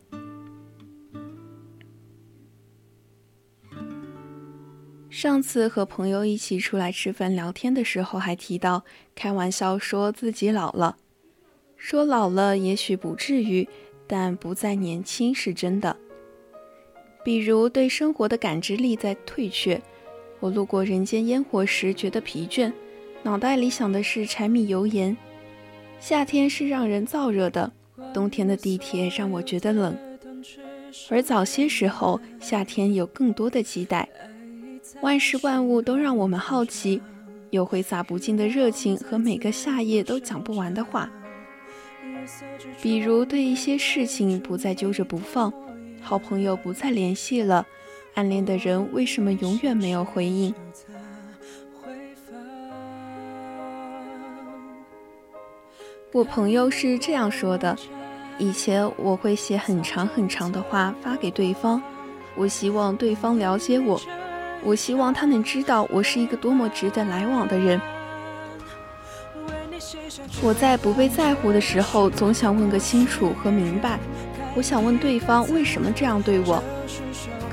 [5.10, 8.84] 上次和朋友一起出来吃饭聊天的时候，还提到
[9.16, 10.98] 开玩笑说自己老了，
[11.78, 13.68] 说老了也许不至于，
[14.06, 15.98] 但不再年轻是真的。
[17.24, 19.80] 比如对生活的感知力在退却，
[20.40, 22.72] 我路过人间烟火时觉得疲倦，
[23.24, 25.16] 脑袋里想的是柴米油盐。
[26.00, 27.72] 夏天是让人燥热的，
[28.12, 29.96] 冬天的地铁让我觉得冷。
[31.10, 34.10] 而早些时候，夏天有更多的期待，
[35.02, 37.00] 万事万物都让我们好奇，
[37.52, 41.10] 有挥洒不尽的热情和每个夏夜都讲不完的话。
[42.82, 45.54] 比如对一些事情不再揪着不放，
[46.02, 47.66] 好朋友不再联系了，
[48.16, 50.54] 暗恋的人为什么永远没有回应？
[56.12, 57.78] 我朋友是这样说的：
[58.38, 61.82] 以前我会写很长很长的话发给对方，
[62.36, 64.02] 我希望对方了解我，
[64.64, 67.80] 我希望他能知道我是一个多么值得来往的人。
[70.44, 73.98] 我在不被在乎的时候，总想问个清楚和明白。
[74.56, 76.62] 我想问对方为什么这样对我，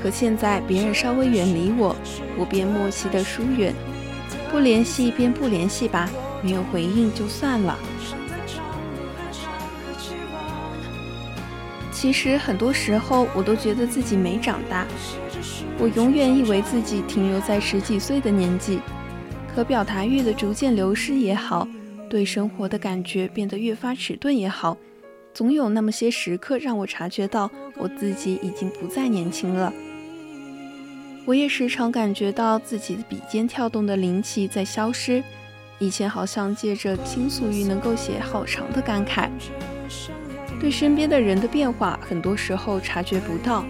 [0.01, 1.95] 可现在别人稍微远离我，
[2.37, 3.73] 我便默契的疏远，
[4.51, 6.09] 不联系便不联系吧，
[6.41, 7.77] 没有回应就算了。
[11.91, 14.85] 其实很多时候，我都觉得自己没长大。
[15.77, 18.79] 我永远以为自己停留在十几岁的年纪，
[19.55, 21.65] 可表达欲的逐渐流失也好，
[22.09, 24.77] 对生活的感觉变得越发迟钝也好，
[25.39, 29.71] 总有那么些时刻让我察觉到我自己已经不再年轻了。
[31.23, 35.23] 我也时常感觉到自己的笔尖跳动的灵气在消失，
[35.77, 39.29] 以前好像借着倾诉欲能够写好长的感慨。
[40.59, 43.63] 对身边的人的变化，很多时候察觉不到。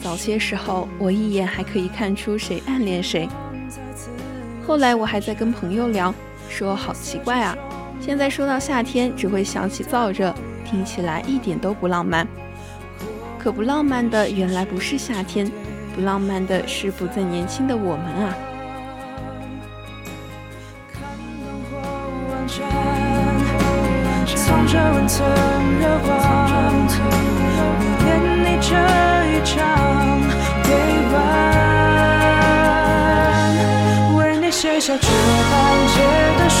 [0.00, 3.28] 早些时候，我一眼还可以看出谁暗恋谁。
[4.66, 6.12] 后来我还在跟朋友聊，
[6.48, 7.56] 说好奇怪啊，
[8.00, 10.34] 现在说到夏天只会想起燥热，
[10.74, 12.26] 听起来一点都不浪漫。
[13.38, 15.48] 可不浪漫的原来不是夏天，
[15.94, 18.34] 不浪漫的是不再年轻的我们啊。
[24.66, 25.24] 这温存
[25.78, 26.10] 热望，
[27.78, 28.08] 迷恋
[28.42, 28.74] 你这
[29.30, 29.54] 一场
[30.64, 30.68] 对
[31.12, 31.14] 晚，
[34.16, 35.52] 为你写下这半
[35.94, 35.96] 截
[36.38, 36.60] 的诗，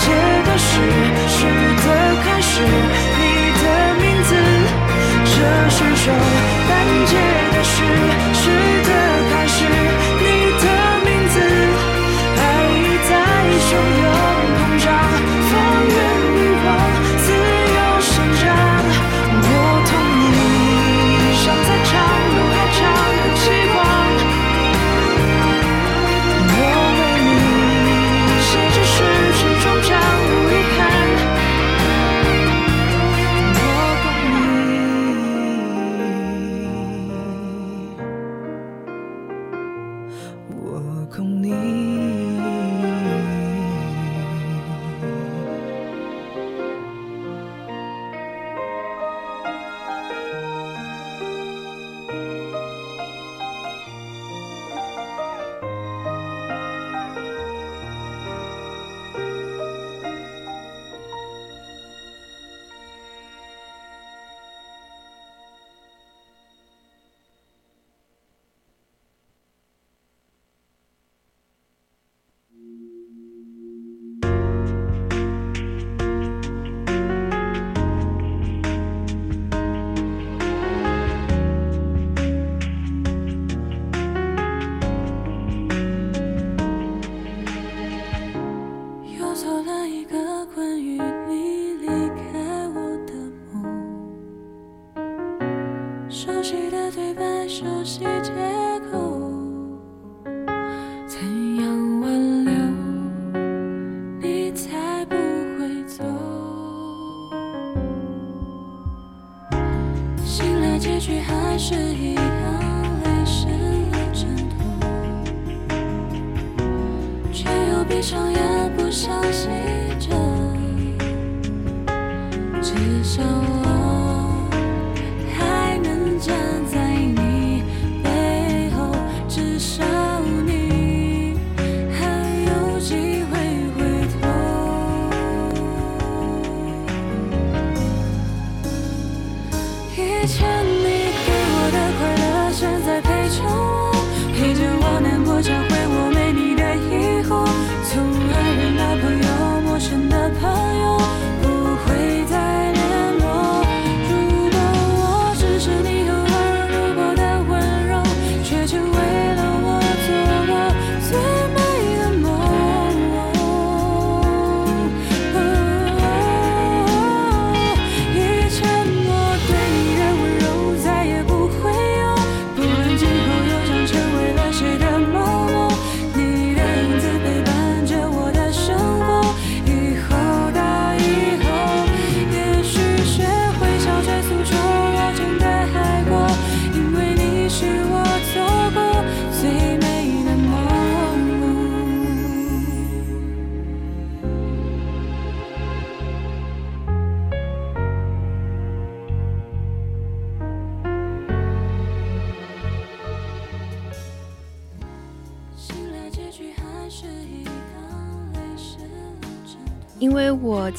[0.00, 0.10] 界
[0.46, 0.80] 的事，
[1.28, 1.44] 是
[1.84, 1.86] 的
[2.24, 3.22] 开始，你
[3.60, 3.64] 的
[4.00, 4.30] 名字，
[5.24, 5.34] 这
[5.68, 6.10] 是首
[6.68, 6.70] 半
[7.06, 7.12] 截
[7.52, 7.74] 的诗，
[8.32, 8.44] 是
[8.88, 9.09] 的。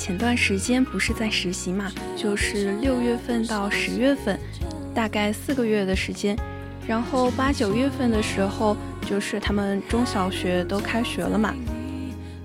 [0.04, 4.36] 前段时间不是在实习嘛，就是六月份到十月份，
[4.96, 6.36] 大概四个月的时间。
[6.88, 8.76] 然后八九月份的时候，
[9.08, 11.54] 就是他们中小学都开学了嘛，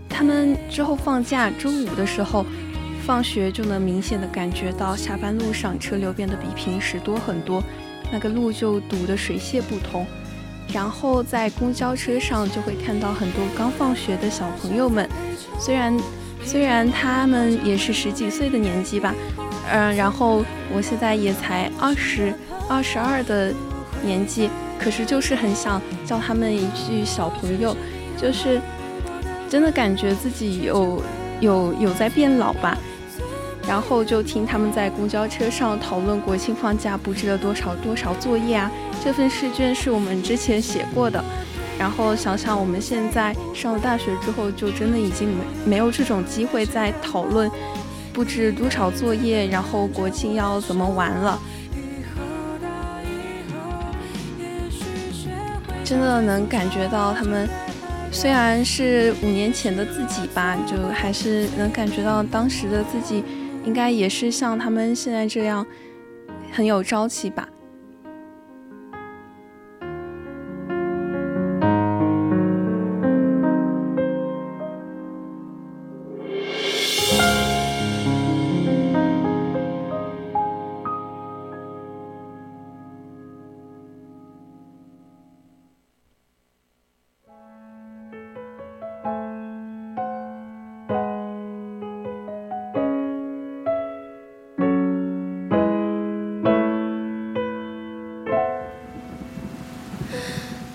[0.07, 2.45] 他们之后放假，周五的时候
[3.07, 7.65] 放学就能明显的感觉到下班路上车流变得比平时多很多，
[8.13, 10.07] 那个路就堵得水泄不通。
[10.75, 15.09] 然后在公交车上就会看到很多刚放学的小朋友们，
[15.59, 15.97] 虽然
[16.47, 19.13] 虽然他们也是十几岁的年纪吧，
[19.71, 22.33] 嗯、然后我现在也才二十
[22.69, 23.53] 二十二的
[24.03, 27.77] 年纪，可是就是很想叫他们一句小朋友，
[28.17, 28.61] 就是
[29.51, 31.03] 真的感觉自己有
[31.41, 32.79] 有有在变老吧。
[33.69, 38.71] 然后就听他们在公交车上讨论国庆放假布置了多少多少作业啊，
[39.05, 41.23] 这份试卷是我们之前写过的。
[41.79, 47.51] 然后想想我们现在上了大学之后，就真的已经没没有这种机会再讨论
[48.13, 51.39] 布置多少作业，然后国庆要怎么玩了。
[55.85, 57.49] 真的能感觉到他们
[58.11, 63.23] 虽然是五年前的自己吧，就还是能感觉到当时的自己
[63.65, 65.65] 应该也是像他们现在这样
[66.51, 67.47] 很有朝气吧。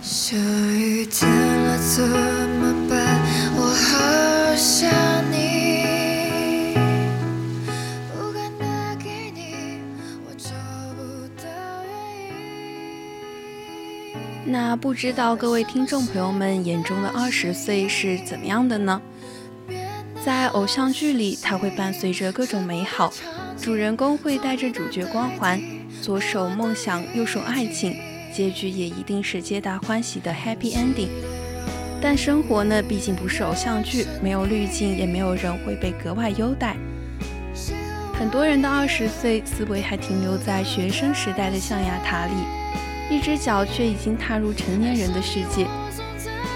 [0.02, 3.22] 下雨天了怎么办？
[3.56, 4.90] 我好想
[5.32, 6.76] 你，
[14.44, 19.00] 那不知道各位听众朋友们眼中的二十岁是怎么样的呢？
[20.26, 23.14] 在偶像剧里，它会伴随着各种美好，
[23.56, 25.62] 主人公会带着主角光环，
[26.02, 27.96] 左手梦想，右手爱情，
[28.32, 31.10] 结局也一定是皆大欢喜的 happy ending。
[32.02, 36.76] 但生活呢，毕竟不是偶像剧，没有滤镜，也没有人会被格外优待。
[38.14, 45.68] 很多人的二十岁思维还停留在学生时代的象牙塔里，一只脚却已经踏入成年人的世界。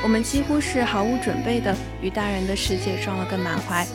[0.03, 3.86] 我们几乎是毫无准备的与大人的世界撞了个满怀，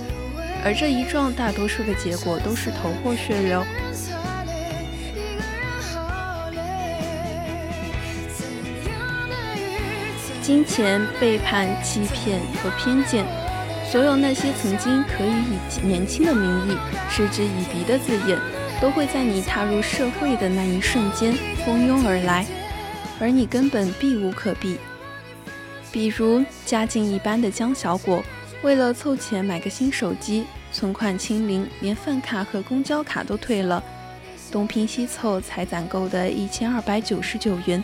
[0.64, 3.64] 而这一撞，大多数的结果都是头破血流。
[10.50, 13.24] 金钱、背叛、欺骗和偏见，
[13.88, 16.76] 所有那些曾经可以以年轻的名义
[17.08, 18.36] 嗤之以鼻的字眼，
[18.80, 21.32] 都会在你踏入社会的那一瞬间
[21.64, 22.44] 蜂拥而来，
[23.20, 24.76] 而你根本避无可避。
[25.92, 28.20] 比如家境一般的江小果，
[28.62, 33.80] 为了凑钱买个新手机，存款清零，连饭卡和公交卡都退了，
[34.50, 37.80] 东拼西凑才攒够的一千二百九十九元，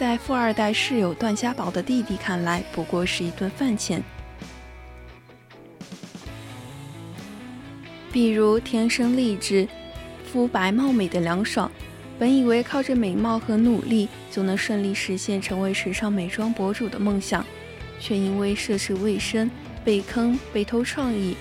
[0.00, 4.02] 在富二代室友段家宝的弟弟看来，不过是一顿饭钱。
[8.10, 9.68] 比如天生丽质、
[10.24, 11.70] 肤白貌美的梁爽，
[12.18, 17.44] 本以为靠着美貌和努力就能顺利实现成为时尚美妆博主的梦想，
[18.00, 19.50] 却因为涉世未深
[19.84, 21.36] 被坑、被偷创意、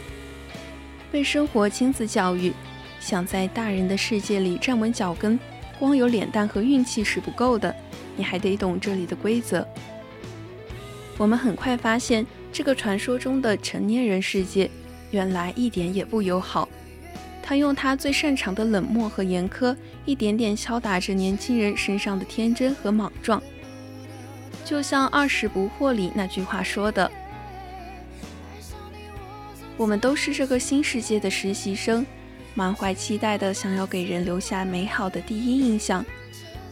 [1.10, 2.52] 被生活亲自教育，
[3.00, 5.40] 想在大人的世界里站稳脚跟，
[5.80, 7.74] 光有脸蛋和运气是不够的，
[8.20, 9.66] 你还得懂这里的规则。
[11.18, 14.70] 我们很快发现，这个传说中的成年人世界。
[15.12, 16.68] 原来一点也不友好，
[17.42, 23.42] 他用他最擅长的冷漠和严苛，一点点敲打着年轻人身上的天真和莽撞。
[24.66, 27.10] 就像《二十不惑》里那句话说的
[29.78, 32.06] ：“我们都是这个新世界的实习生，
[32.54, 36.06] 满怀期待的想要给人留下美好的第一印象，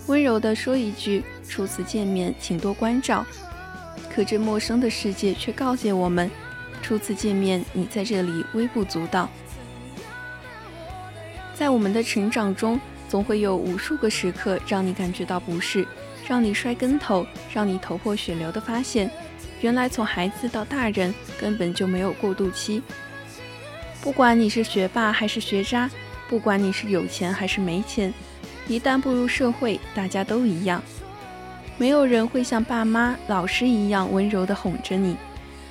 [0.07, 3.25] 温柔的说一句初次见面请多关照。
[4.13, 6.29] 可这陌生的世界却告诫我们。”
[6.81, 9.29] 初次见面，你在这里微不足道。
[11.53, 12.79] 在我们的成长中，
[13.09, 15.85] 总会有无数个时刻让你感觉到不适，
[16.27, 19.09] 让你摔跟头，让你头破血流的发现，
[19.59, 22.81] 原来从孩子到大人根本就没有过渡期。
[24.01, 25.89] 不管你是学霸还是学渣，
[26.29, 28.13] 不管你是有钱还是没钱，
[28.67, 30.83] 一旦步入社会，大家都一样，
[31.77, 35.15] 没有人会像爸妈、老师一样温柔的哄着你。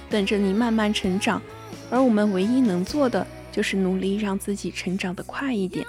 [0.09, 1.43] 等着你慢慢成长，
[1.91, 5.85] 而我们唯一能做的就是努力让自己成长的快一点。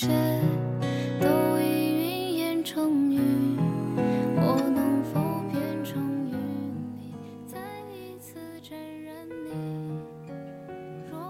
[0.00, 0.08] 谁
[1.20, 1.28] 都
[1.60, 3.20] 已云烟成雨，
[4.34, 5.20] 我能否
[5.52, 6.34] 变成雨？
[6.96, 7.12] 你
[11.10, 11.20] 若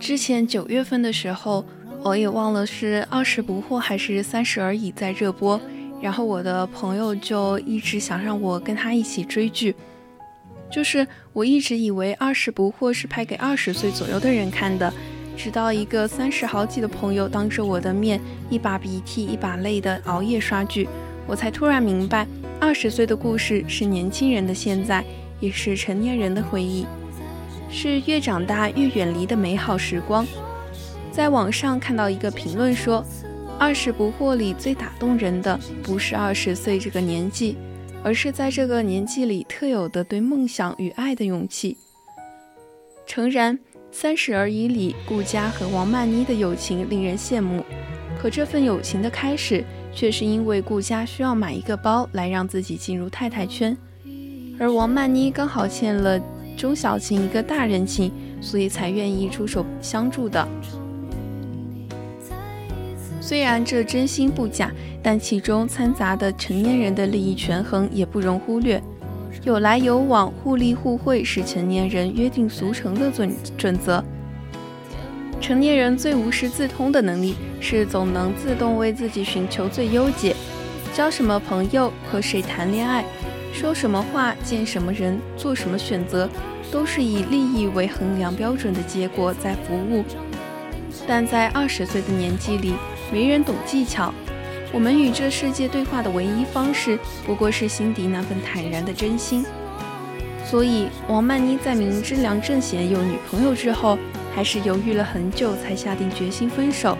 [0.00, 1.64] 之前九月份的时候，
[2.02, 5.60] 我也忘了是二十不惑还是三十而已在热播，
[6.02, 9.76] 然后我的朋友就一直想让我跟他一起追剧，
[10.68, 14.92] 就是我一直以为二十不惑是拍给二十岁左右的人看的，
[15.36, 18.20] 直到一个三十好几的朋友当着我的面
[18.50, 20.88] 一把鼻涕一把泪的熬夜刷剧，
[21.26, 22.26] 我才突然明白，
[22.60, 25.04] 二十岁的故事是年轻人的现在，
[25.40, 26.86] 也是成年人的回忆。
[27.70, 30.26] 是越长大越远离的美好时光。
[31.12, 33.04] 在网上看到一个评论说
[33.58, 37.56] ：“二十不惑里最打动人的，不是二十岁这个年纪，
[38.02, 41.76] 而是在这个年纪里特有的对梦想与爱的勇气。”
[43.06, 43.56] 诚然，
[43.92, 47.64] 《三十而已》里顾佳和王曼妮的友情令人羡慕，
[48.20, 53.76] 可这份友情的开始，却是因为顾佳需要买一个包来让自己进入太太圈，
[54.58, 56.20] 而王曼妮刚好欠了。
[56.56, 60.46] 钟小情一个大人情，所以才愿意出手相助的。
[63.18, 64.70] 虽然这真心不假，
[65.02, 68.82] 但其中掺杂的成年人的利益权衡也不容忽略。
[69.42, 74.04] 有来有往、互利互惠是成年人约定俗成的准准则。
[75.40, 80.36] 成年人最无师自通的能力是总能自动为自己寻求最优解。
[80.92, 83.02] 交什么朋友、和谁谈恋爱、
[83.54, 86.28] 说什么话、见什么人、做什么选择，
[86.70, 90.04] 都是以利益为衡量标准的结果在服务。
[91.06, 92.74] 但在二十岁的年纪里，
[93.10, 94.12] 没人懂技巧，
[94.72, 96.96] 我们与这世界对话的唯一方式，
[97.26, 99.44] 不过是心底那份坦然的真心。
[100.44, 103.98] 所以，王曼妮在明知梁正贤有女朋友之后，
[104.34, 106.96] 还是犹豫了很久才下定决心分手。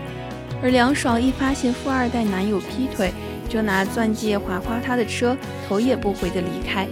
[0.63, 3.13] 而梁爽一发现富二代男友劈腿，
[3.49, 5.37] 就拿钻戒划花他的车，
[5.69, 6.89] 头也不回地离开。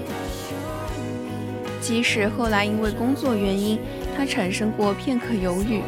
[1.81, 3.79] 即使后来因为工作原因，
[4.17, 5.81] 他产生过片刻犹豫，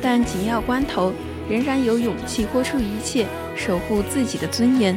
[0.00, 1.12] 但紧要关头。
[1.48, 3.26] 仍然有勇气豁出一切，
[3.60, 4.96] 守护自己的尊严。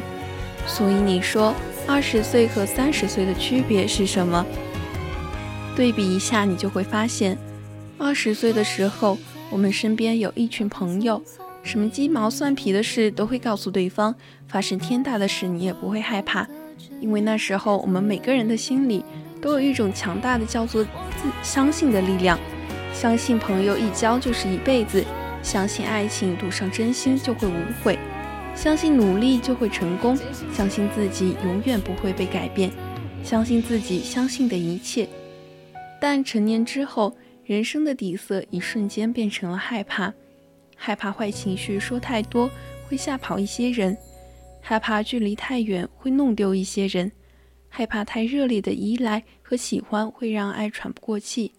[0.66, 1.54] 所以你说，
[1.86, 4.44] 二十岁和三十岁的区别是什么？
[5.76, 7.36] 对比一下，你就会发现，
[7.98, 9.18] 二十岁的时候，
[9.50, 11.22] 我们身边有一群朋友，
[11.62, 14.14] 什么鸡毛蒜皮的事都会告诉对方，
[14.48, 16.46] 发生天大的事你也不会害怕，
[17.00, 19.04] 因为那时候我们每个人的心里
[19.42, 20.88] 都有一种强大的叫做自
[21.42, 22.38] 相信的力量，
[22.94, 25.04] 相信朋友一交就是一辈子。
[25.42, 27.52] 相信爱情，赌上真心就会无
[27.82, 27.98] 悔；
[28.54, 30.16] 相信努力就会成功；
[30.52, 32.70] 相信自己永远不会被改变；
[33.22, 35.08] 相信自己相信的一切。
[36.00, 40.12] 但成年之后，人生的底色一瞬间变成了害怕：
[40.76, 42.50] 害怕坏情绪说太多
[42.88, 43.94] 会吓跑一些人；
[44.60, 47.10] 害怕距离太远会弄丢一些人；
[47.68, 51.50] 害怕太热烈的依赖和喜欢会让爱喘不过气；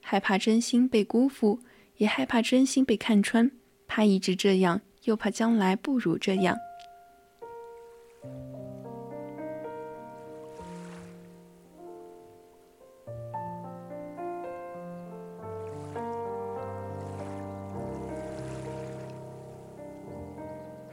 [0.00, 1.60] 害怕真心被辜负。
[1.98, 3.48] 也害怕真心被看穿，
[3.86, 6.56] 怕一直这样，又怕将来不如这样。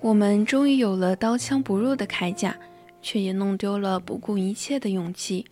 [0.01, 2.55] 我们终于有了刀枪不入的铠甲，
[3.01, 5.45] 却也弄丢了不顾一切的勇气。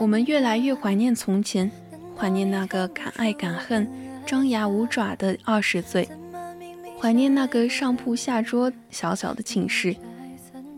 [0.00, 1.70] 我们越来越怀念从前，
[2.16, 3.86] 怀念那个敢爱敢恨。
[4.24, 6.08] 张牙舞爪的二十岁，
[6.98, 9.94] 怀念那个上铺下桌小小的寝室。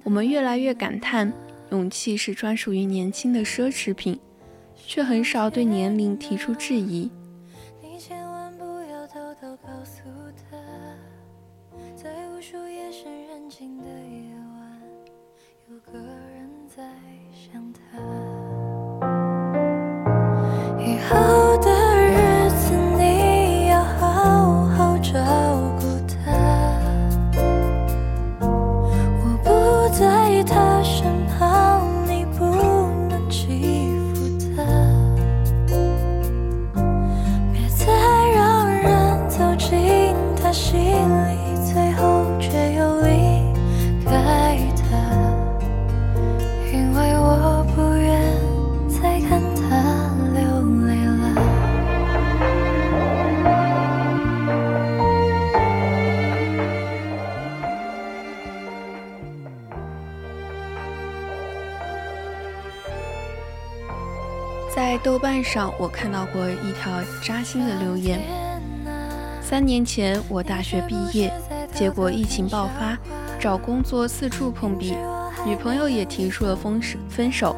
[0.03, 1.33] 我们越来越感叹，
[1.71, 4.19] 勇气是专属于年轻的奢侈品，
[4.77, 7.11] 却很少对年龄提出质疑。
[65.43, 68.20] 上我看到过一条扎心的留言：
[69.41, 71.32] 三年前我大学毕业，
[71.74, 72.97] 结果疫情爆发，
[73.39, 74.95] 找工作四处碰壁，
[75.47, 77.57] 女朋友也提出了分手分手。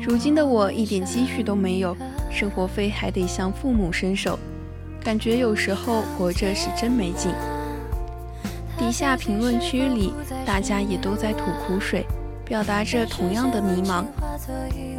[0.00, 1.96] 如今的我一点积蓄都没有，
[2.30, 4.38] 生活费还得向父母伸手，
[5.02, 7.32] 感觉有时候活着是真没劲。
[8.78, 10.12] 底下评论区里，
[10.46, 12.06] 大家也都在吐苦水，
[12.48, 14.04] 表达着同样的迷茫。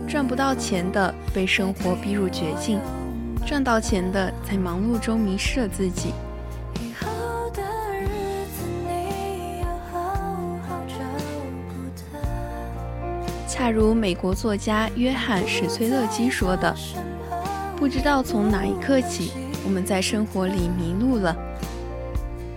[0.08, 2.80] 赚不到钱的被生活逼入绝境，
[3.46, 6.14] 赚到钱的在忙碌中迷失了自己。
[13.48, 16.74] 恰如美国作家约翰史崔勒基说的
[17.76, 19.32] ：“不知道从哪一刻起，
[19.66, 21.36] 我们在生活里迷路了。”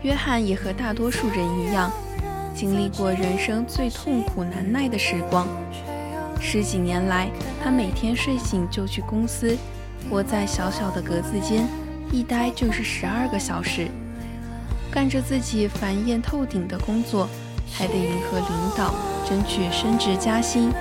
[0.02, 1.90] 约翰也和大多数人一样，
[2.54, 5.46] 经历过人生最痛苦难耐的时光。
[6.40, 7.28] 十几年来，
[7.62, 9.56] 他每天睡醒就去公司，
[10.10, 11.66] 窝在小小的格子间，
[12.10, 13.88] 一待就是十二个小时，
[14.90, 17.28] 干着自己烦厌透顶的工作，
[17.72, 18.94] 还得迎合领导，
[19.28, 20.72] 争取升职加薪，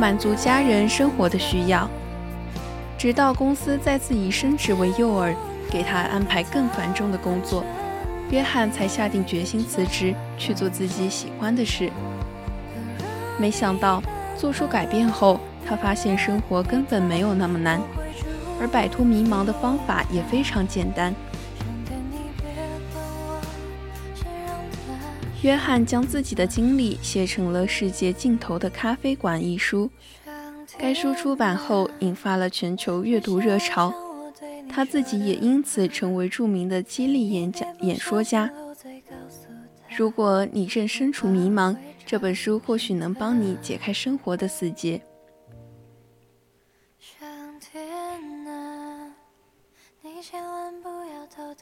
[0.00, 1.88] 满足家人生活的需要。
[2.96, 5.34] 直到公司再次以升职为诱饵，
[5.70, 7.62] 给他安排更繁重的工作，
[8.30, 11.90] 约翰才下定决心辞职，去做自己喜欢的事。
[13.38, 14.02] 没想到
[14.36, 17.80] 做出改变后，他发现生活根本没有那么难，
[18.60, 21.14] 而摆脱迷茫的方法也非常简单。
[25.42, 29.88] 约翰将自己的经历写成了《世界尽头的咖啡馆》一书。
[30.76, 33.94] 该书出版后，引发了全球阅读热潮，
[34.68, 38.50] 他自己也因此成为著名的激励演讲演说家。
[39.98, 41.76] 如果你正身处迷茫，
[42.06, 45.02] 这本书或许能帮你解开生活的死结。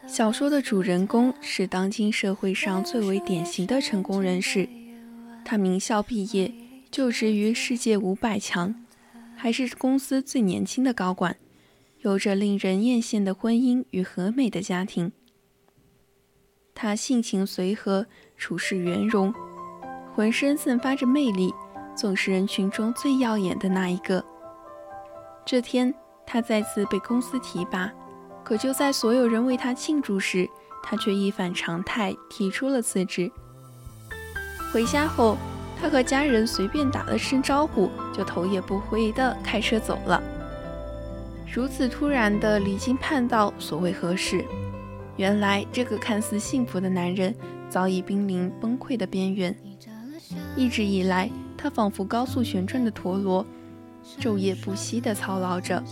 [0.06, 4.68] 小说的主人公是当今社会上最为典型的成功人士，
[5.42, 6.52] 他名校毕业，
[6.90, 8.84] 就职于世界五百强。
[9.34, 11.38] 还是公司最年轻的高管，
[12.00, 15.10] 有着令人艳羡的婚姻与和美的家庭。
[16.78, 18.06] 他性情随和，
[18.36, 19.32] 处事圆融，
[20.14, 21.54] 浑身散发着魅力，
[21.94, 24.24] 总是人群中最耀眼的那一个。
[25.44, 25.94] 这天，
[26.26, 27.90] 他再次被公司提拔，
[28.44, 30.48] 可就在所有人为他庆祝时，
[30.82, 33.30] 他却一反常态提出了辞职。
[34.72, 35.36] 回家后。
[35.78, 40.22] 他和家人随便打了声招呼，就头也不回地开车走了。
[41.52, 44.42] 如此突然的离经叛道，所谓何事？
[45.16, 47.36] 原来这个看似幸福的男人
[47.76, 49.54] 早已濒临崩溃的边缘。
[50.56, 53.44] 一直以来，他仿佛高速旋转的陀螺，
[54.18, 55.84] 昼夜不息地操劳着。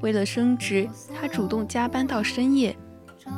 [0.00, 2.72] 为了升职，他主动加班到深夜；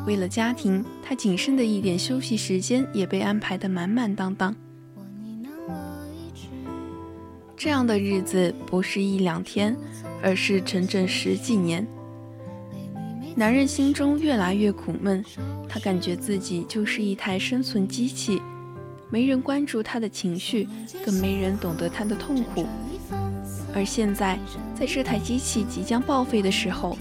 [0.07, 4.55] 为了家庭，他仅剩的一点休息时间也被安排得满满当当。
[7.57, 9.77] 这样的日子不是一两天，
[10.23, 11.85] 而是整整十几年。
[13.39, 15.23] 男人心中越来越苦闷，
[15.69, 18.41] 他感觉自己就是一台生存机器，
[19.11, 20.67] 没人关注他的情绪，
[21.05, 22.67] 更没人懂得他的痛苦。
[23.75, 24.39] 而现在，
[24.75, 26.97] 在这台机器即将报废的时候，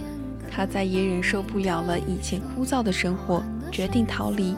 [0.52, 4.58] 他再也忍受不了了以前枯燥的生活，决定逃离。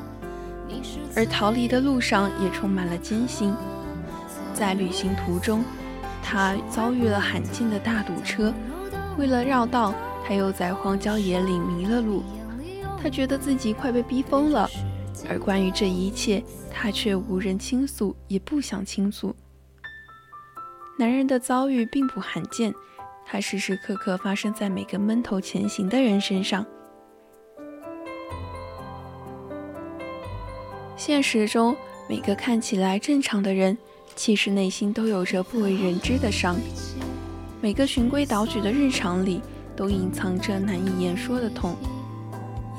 [1.16, 3.54] 而逃离的路上也充满了艰辛，
[4.52, 5.64] 在旅行途中。
[6.24, 8.52] 他遭遇了罕见的大堵车，
[9.16, 9.94] 为了绕道，
[10.28, 12.22] 他又在荒郊野岭迷了路。
[13.02, 14.70] 他觉得自己快被逼疯了，
[15.30, 19.34] 而关于这一切，他却无人倾诉，也不想倾诉。
[21.00, 22.74] 男人的遭遇并不罕见，
[23.26, 26.66] 它时时刻刻发生在每个闷头前行的人身上。
[30.98, 31.74] 现实中，
[32.10, 33.78] 每个看起来正常的人。
[34.16, 36.58] 其实内心都有着不为人知的伤，
[37.62, 39.40] 每个循规蹈矩的日常里，
[39.78, 41.76] 都隐藏着难以言说的痛。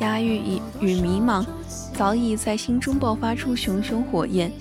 [0.01, 1.45] 压抑与与迷茫，
[1.95, 4.53] 早已在心中爆发出熊熊火焰，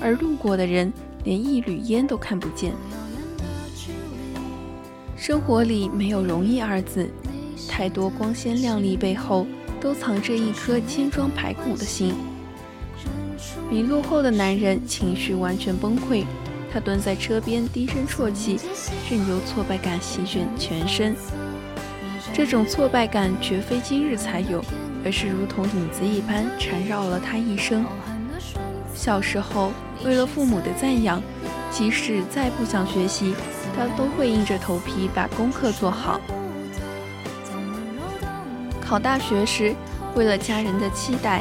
[0.00, 0.92] 而路过的人
[1.24, 2.72] 连一缕烟都看不见。
[5.16, 7.10] 生活里没有容易二字，
[7.68, 9.46] 太多光鲜亮丽背后，
[9.80, 12.14] 都藏着一颗千疮百孔的心。
[13.70, 16.24] 迷路后的男人情绪完全崩溃，
[16.72, 18.58] 他蹲在车边低声啜泣，
[19.10, 21.14] 任由挫败感席卷全身。
[22.34, 24.60] 这种挫败感绝非今日才有，
[25.04, 27.86] 而是如同影子一般缠绕了他一生。
[28.92, 29.70] 小时候，
[30.04, 31.22] 为了父母的赞扬，
[31.70, 33.36] 即使再不想学习，
[33.76, 36.20] 他都会硬着头皮把功课做好。
[38.80, 39.72] 考大学时，
[40.16, 41.40] 为了家人的期待。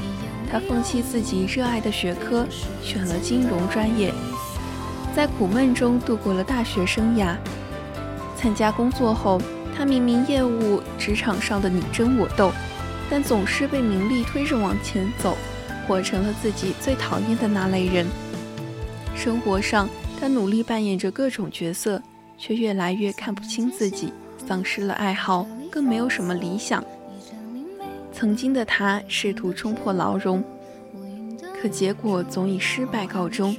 [0.52, 2.46] 他放弃自己热爱的学科，
[2.84, 4.14] 选了金融专业，
[5.16, 7.36] 在苦闷中度过了大学生涯。
[8.38, 9.42] 参加工作后，
[9.76, 12.52] 他明明厌恶职场上的你争我斗，
[13.10, 15.38] 但总是被名利推着往前走，
[15.88, 18.06] 活成了自己最讨厌的那类人。
[19.16, 22.02] 生活上，他努力扮演着各种角色，
[22.38, 24.14] 却越来越看不清自己，
[24.48, 26.84] 丧失了爱好，更没有什么理想。
[28.12, 30.44] 曾经的他试图冲破牢笼，
[31.62, 33.56] 可结果总以失败告终。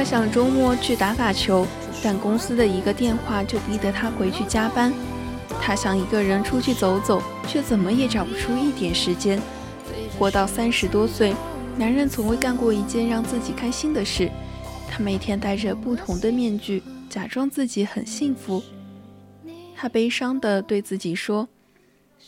[0.00, 1.66] 他想周末去打打球，
[2.02, 4.90] 但公司的一个电话就逼得他回去加班。
[5.60, 9.38] 他想一个人出去走走，却怎么也找不出一点时间。
[10.18, 11.34] 活到三十多岁，
[11.76, 14.30] 男人从未干过一件让自己开心的事。
[14.88, 18.62] 他每天戴着不同的面具，假装自己很幸福。
[19.76, 21.46] 他悲伤地对自己说：“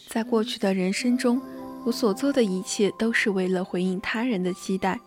[0.09, 1.41] 在过去的人生中，
[1.87, 5.01] 我所做的一切都是为了回应他人的期待。”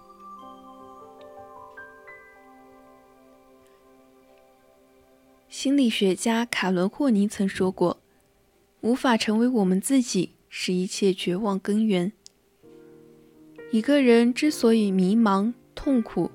[5.57, 8.01] 心理学家卡伦·霍尼曾说过
[8.83, 12.11] ：“无法成为我们自己，是一切绝望根源。”
[13.71, 16.29] 一个人之所以迷茫、痛苦，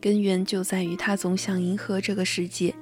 [0.00, 2.74] 根源就在于他总想迎合这个世界，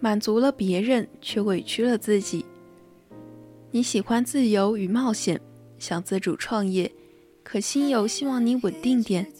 [0.00, 2.44] 满足了别人，却委屈了自己。
[3.70, 5.40] 你喜欢自由与冒险，
[5.78, 6.90] 想自主创业，
[7.44, 9.32] 可心有希望你稳定点，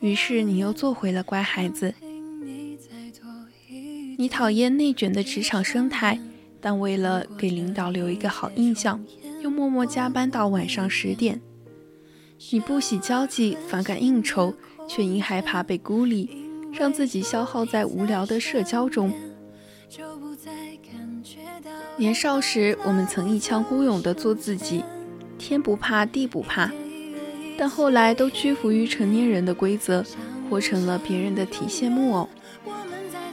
[0.00, 1.92] 于是你又做回了乖孩子。
[4.16, 6.18] 你讨厌内卷的职场生态，
[6.60, 9.04] 但为了给领导留一个好印象，
[9.42, 11.40] 又默默加班到晚上十点。
[12.50, 14.54] 你不喜交际，反感应酬，
[14.88, 16.28] 却因害怕被孤立，
[16.72, 19.12] 让自己消耗在无聊的社交中。
[21.96, 24.84] 年少时，我们曾一腔孤勇地做自己，
[25.38, 26.70] 天不怕地不怕，
[27.58, 30.04] 但后来都屈服于成年人的规则，
[30.48, 32.28] 活成了别人的提线木偶。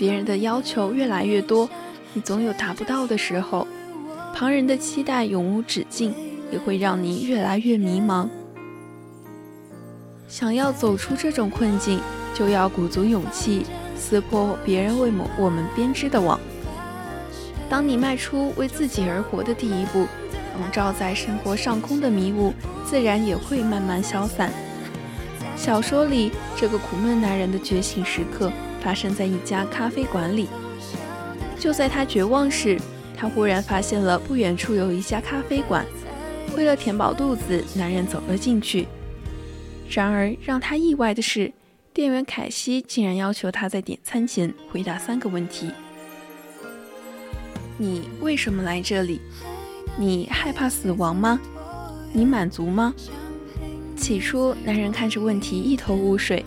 [0.01, 1.69] 别人的要求越来越多，
[2.13, 3.67] 你总有达不到的时候；
[4.33, 6.11] 旁人的期待永无止境，
[6.51, 8.27] 也会让你越来越迷茫。
[10.27, 12.01] 想要走出这种困境，
[12.33, 13.63] 就要鼓足勇气，
[13.95, 16.39] 撕破别人为我们编织的网。
[17.69, 20.07] 当你迈出为自己而活的第一步，
[20.57, 24.51] 笼罩在生活上空的迷雾，自然也会慢慢消散。
[25.55, 30.49] 小说里这个苦闷男人的觉醒时刻，发生在一家咖啡馆里。
[31.57, 32.77] 就在他绝望时，
[33.15, 35.85] 他忽然发现了不远处有一家咖啡馆。
[36.57, 38.87] 为了填饱肚子，男人走了进去。
[39.89, 41.53] 然而，让他意外的是，
[41.93, 45.69] 店员凯西竟然要求他在点餐前回答三个问题：
[47.77, 49.21] 你为什么来这里？
[49.97, 51.39] 你害怕死亡吗？
[52.13, 52.93] 你满足吗？
[53.95, 56.43] 起初，男人看着问题一头雾水，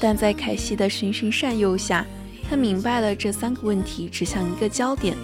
[0.00, 2.06] 但在凯西的循循善诱下，
[2.48, 5.16] 他明白了这三个问题指向一个焦点：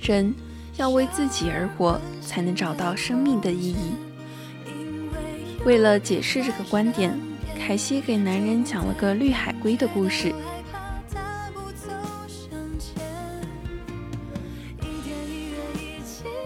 [0.00, 0.34] 人
[0.76, 3.92] 要为自己而活，才能找到生命的意义。
[5.64, 7.18] 为了解释这个观点，
[7.58, 10.32] 凯西给男人讲了个绿海龟的故事。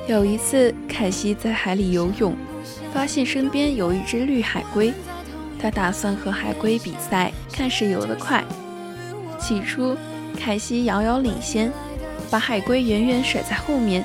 [0.09, 2.35] 有一次，凯西在海里游泳，
[2.93, 4.93] 发现身边有一只绿海龟，
[5.65, 8.45] 他打算和海龟比赛，看谁游得快。
[9.41, 9.97] 起初，
[10.39, 11.73] 凯西遥遥领先，
[12.31, 14.05] 把海龟远远甩在后面。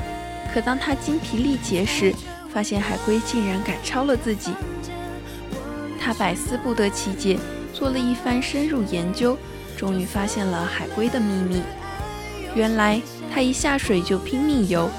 [0.54, 2.16] 可当他精疲力竭时，
[2.54, 4.54] 发现海龟竟然赶超了自己。
[6.00, 7.38] 他百思不得其解，
[7.74, 9.38] 做了一番深入研究，
[9.76, 11.62] 终于发现了海龟的秘密。
[12.56, 13.02] 原来，
[13.34, 14.90] 它一下水就拼命游，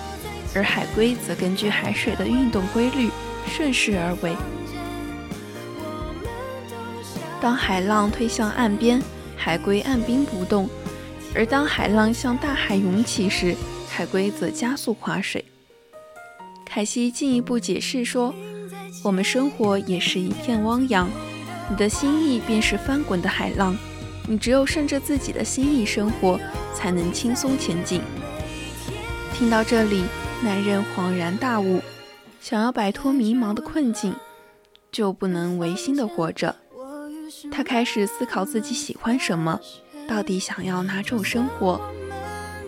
[0.54, 3.08] 而海龟则根据海水的运动规律
[3.48, 4.36] 顺势而为。
[7.40, 9.02] 当海浪推向岸边，
[9.36, 10.68] 海龟按兵不动；
[11.34, 13.56] 而当海浪向大海涌起时，
[13.88, 15.44] 海龟则加速划水。
[16.64, 18.34] 凯西进一步解释说。
[19.02, 21.08] 我们生活也是一片汪洋，
[21.70, 23.74] 你的心意便是翻滚的海浪，
[24.28, 26.38] 你只有顺着自己的心意生活，
[26.74, 28.02] 才能轻松前进。
[29.32, 30.04] 听到这里，
[30.42, 31.80] 男人恍然大悟，
[32.42, 34.14] 想要摆脱迷茫的困境，
[34.92, 36.54] 就不能违心的活着。
[37.50, 39.58] 他开始思考自己喜欢什么，
[40.08, 41.80] 到底想要哪种生活。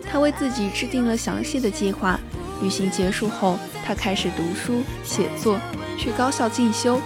[0.09, 2.19] 他为自己制定了详细的计划。
[2.61, 5.59] 旅行结束后，他开始读书写作。
[5.97, 6.99] 去高校进修，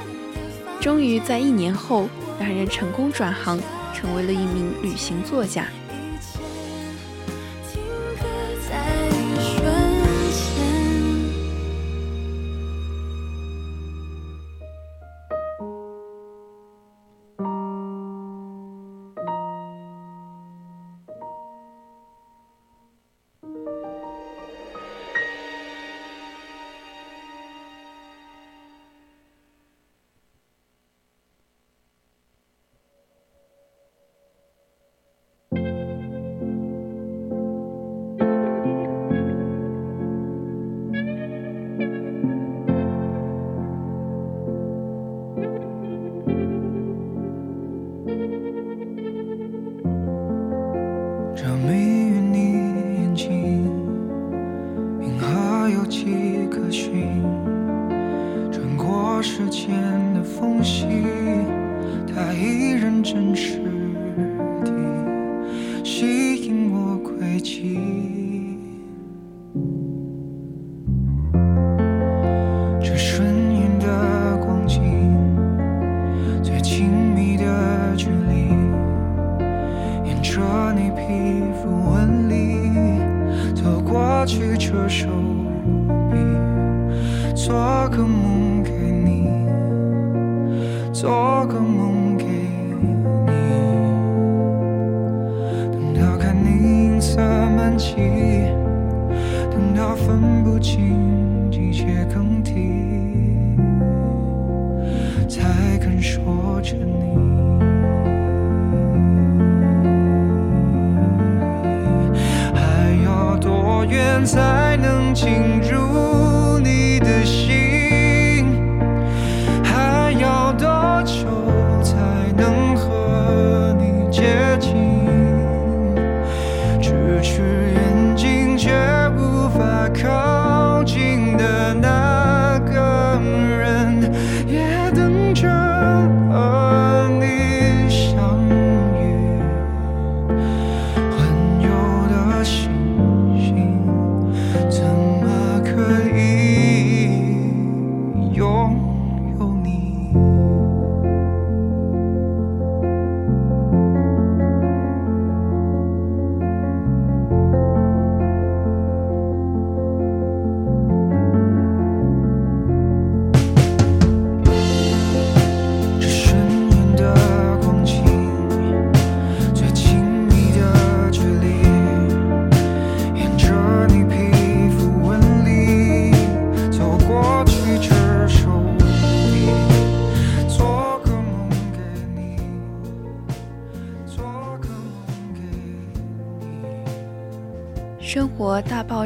[0.80, 2.08] 终于在一年后，
[2.40, 3.60] 男人成功转行，
[3.94, 5.66] 成为了一名旅行作家。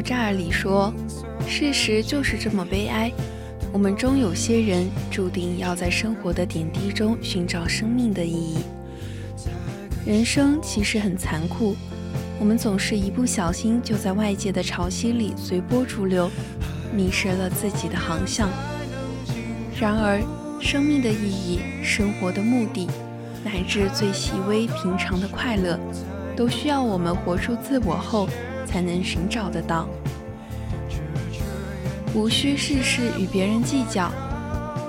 [0.02, 0.92] 活大爆炸里说，
[1.46, 3.10] 事实就是这么悲哀。
[3.72, 8.58] 我们中有些人注定要在生活的点滴中寻找生命的意义。
[10.04, 11.76] 人生其实很残酷，
[12.40, 16.28] 我们总是一不小心就在外界的潮汐里随波逐流，
[16.92, 18.50] 迷失了自己的航向。
[19.78, 20.20] 然而，
[20.60, 22.88] 生命的意义、生活的目的，
[23.44, 25.78] 乃至最细微平常的快乐，
[26.36, 28.28] 都需要我们活出自我后
[28.72, 29.86] 才能寻找得到。
[32.14, 34.10] 无需事事与别人计较，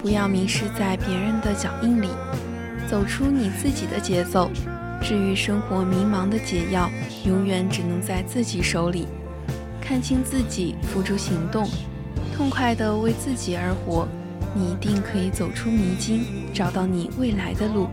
[0.01, 2.07] 不要迷失在别人的脚印里，
[2.89, 4.49] 走出你自己的节奏。
[5.01, 6.89] 治愈生活迷茫的解药，
[7.25, 9.05] 永远只能在自己手里。
[9.81, 11.67] 看清自己，付诸行动，
[12.33, 14.07] 痛快地为自己而活，
[14.55, 17.89] 你一定可以走出迷津，找到你未来的路。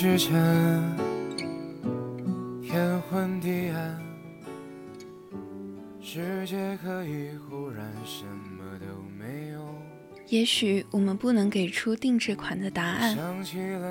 [0.00, 0.32] 之前，
[2.62, 4.00] 天昏地暗，
[6.00, 8.86] 世界可以忽然什么都
[9.18, 9.58] 没有
[10.28, 13.18] 也许我们不能给出定制款的答案，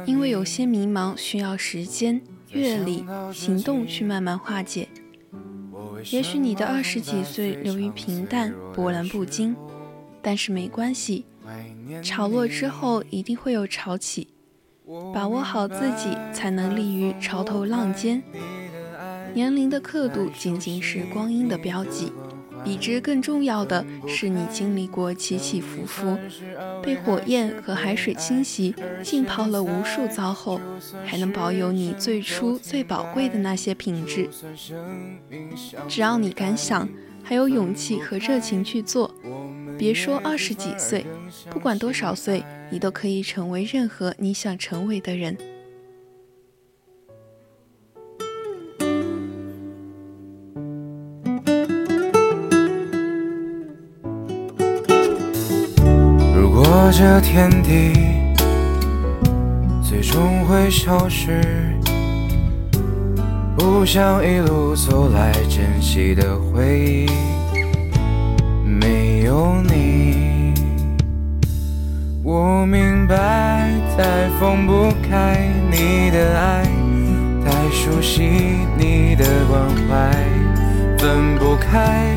[0.06, 2.22] 因为有些迷茫需要时间、
[2.52, 3.04] 阅历、
[3.34, 4.88] 行动去慢慢化解。
[6.10, 9.54] 也许你的二十几岁流于平淡、波澜不惊，
[10.22, 11.26] 但是没关系，
[12.02, 14.30] 潮落之后一定会有潮起。
[15.14, 18.24] 把握好自己，才能立于潮头浪尖。
[19.34, 22.12] 年龄的刻度仅仅是光阴的标记，
[22.64, 26.18] 比之更重要的是你经历过起起伏伏，
[26.82, 28.74] 被火焰和海水侵袭，
[29.04, 30.60] 浸泡了无数遭后，
[31.06, 34.30] 还能保有你最初最宝贵的那些品质。
[35.88, 36.88] 只要你敢想，
[37.22, 39.14] 还有勇气和热情去做。
[39.78, 41.06] 别说二十几岁，
[41.52, 45.38] 不管多少岁，你都可以成为任何你想成为的人。
[56.36, 57.94] 如果这天地
[59.88, 61.40] 最终会消失，
[63.56, 67.08] 不想一路走来珍惜的回忆。
[69.28, 70.54] 有你，
[72.24, 76.64] 我明白，再放不开你的爱，
[77.44, 78.22] 太熟悉
[78.78, 80.16] 你的关怀，
[80.98, 82.16] 分不开，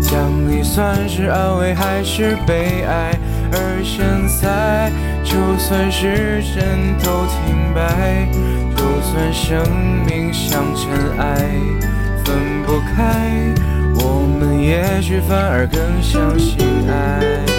[0.00, 3.18] 想你算是安慰还是悲哀？
[3.50, 4.06] 而现
[4.40, 4.88] 在，
[5.24, 8.28] 就算是枕头停摆，
[8.76, 9.68] 就算生
[10.06, 11.58] 命像尘埃，
[12.24, 13.52] 分不开。
[14.04, 16.58] 我们也许反而更相信
[16.90, 17.51] 爱。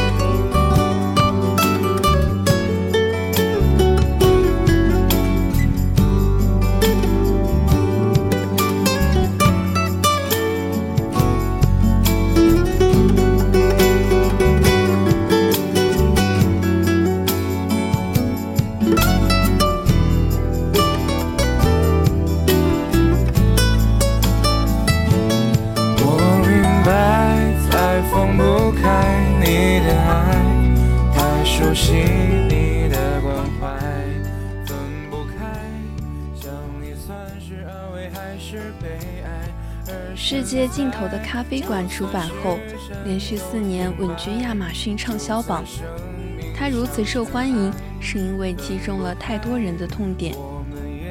[40.74, 42.58] 尽头的咖啡馆出版后，
[43.06, 45.64] 连续四年稳居亚马逊畅销榜。
[46.56, 47.72] 它如此受欢迎，
[48.02, 50.34] 是因为击中了太多人的痛点：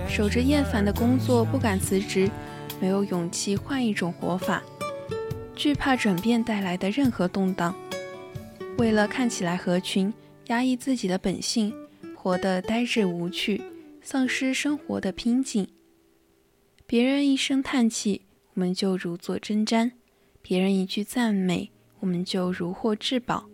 [0.08, 2.28] 守着厌烦的工作不敢辞职，
[2.80, 4.60] 没有勇气换一种活法，
[5.54, 7.72] 惧怕转变带来的任何动荡。
[8.78, 10.12] 为了看起来合群，
[10.48, 11.72] 压抑自己的本性，
[12.16, 13.62] 活得呆滞无趣，
[14.02, 15.68] 丧失生活的拼劲。
[16.84, 18.22] 别人一声叹气。
[18.54, 19.92] 我们就如坐针毡，
[20.42, 21.70] 别人一句赞美，
[22.00, 23.46] 我们就如获至宝。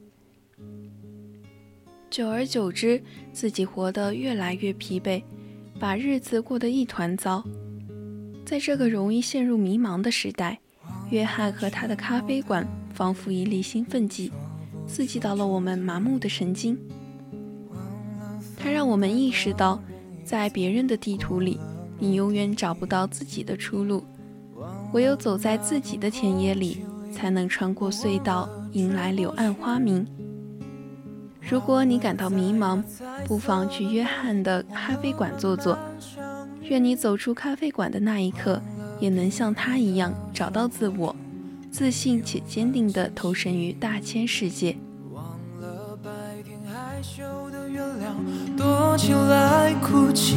[2.10, 3.00] 久而久之，
[3.32, 5.22] 自己活得越来越疲惫，
[5.78, 7.44] 把日子过得一团糟。
[8.44, 10.58] 在这个容易陷入迷茫的时代，
[11.10, 14.32] 约翰和他的咖啡馆仿佛一粒兴奋剂，
[14.88, 16.76] 刺激到了我们麻木的神经。
[18.56, 19.80] 它让我们意识到，
[20.24, 21.60] 在别人的地图里，
[22.00, 24.02] 你永远找不到自己的出路。
[24.92, 30.06] 唯有走在自己的田野里，才能穿过隧道，迎来柳暗花明。
[31.40, 32.82] 如果你感到迷茫，
[33.26, 35.78] 不妨去约翰的咖啡馆坐坐。
[36.62, 38.60] 愿你走出咖啡馆的那一刻，
[39.00, 41.16] 也能像他一样找到自我，
[41.70, 44.76] 自信且坚定地投身于大千世界。
[45.12, 45.24] 忘
[45.60, 46.10] 了白
[46.42, 48.16] 天害羞的月亮，
[48.56, 50.36] 躲起来哭泣。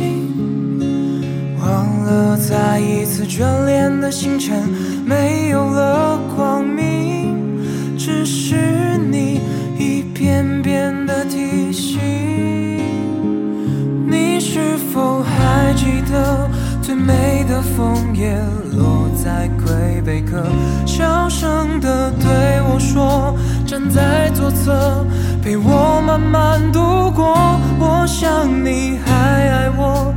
[1.60, 4.68] 忘了再一次眷恋的星辰，
[5.06, 7.60] 没有了光明，
[7.98, 9.40] 只是你
[9.78, 12.00] 一遍遍的提醒。
[14.08, 16.50] 你是否还记得
[16.82, 18.38] 最美的枫叶
[18.72, 20.44] 落在魁北克，
[20.86, 25.06] 小声的对我说，站在左侧
[25.42, 27.34] 陪我慢慢度过。
[27.80, 30.11] 我想你还爱我。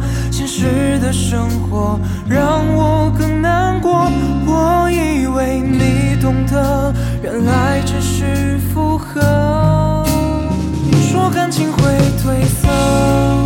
[0.65, 4.11] 实的生活让我更难过，
[4.47, 9.21] 我以为你懂得，原来只是附和。
[11.11, 11.83] 说感情会
[12.19, 13.44] 褪色。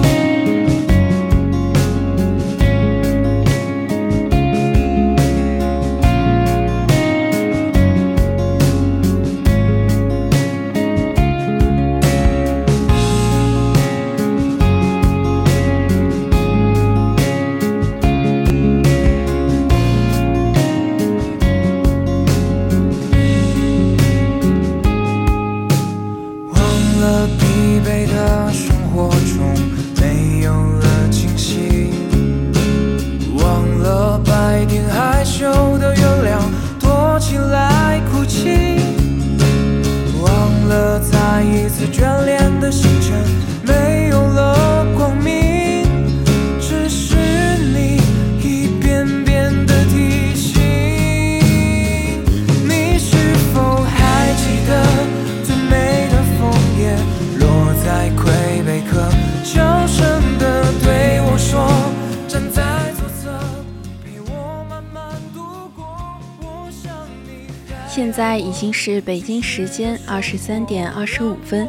[68.19, 71.69] 现在已经是北京时间二十三点二十五分，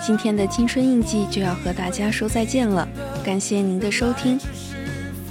[0.00, 2.88] 今天的青春印记就要和大家说再见了，
[3.22, 4.40] 感谢您的收听。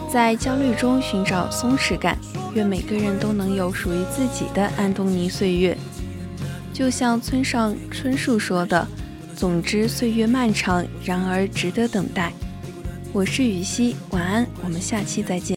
[0.08, 2.16] 在焦虑中寻找松弛感，
[2.54, 5.76] 愿每个人都能有属于自己的安东尼岁月。
[6.72, 8.88] 就像村上春树说的
[9.36, 12.32] ：“总之，岁月漫长，然而值得等待。”
[13.12, 15.50] 我是雨熙，晚安，我们下期再见。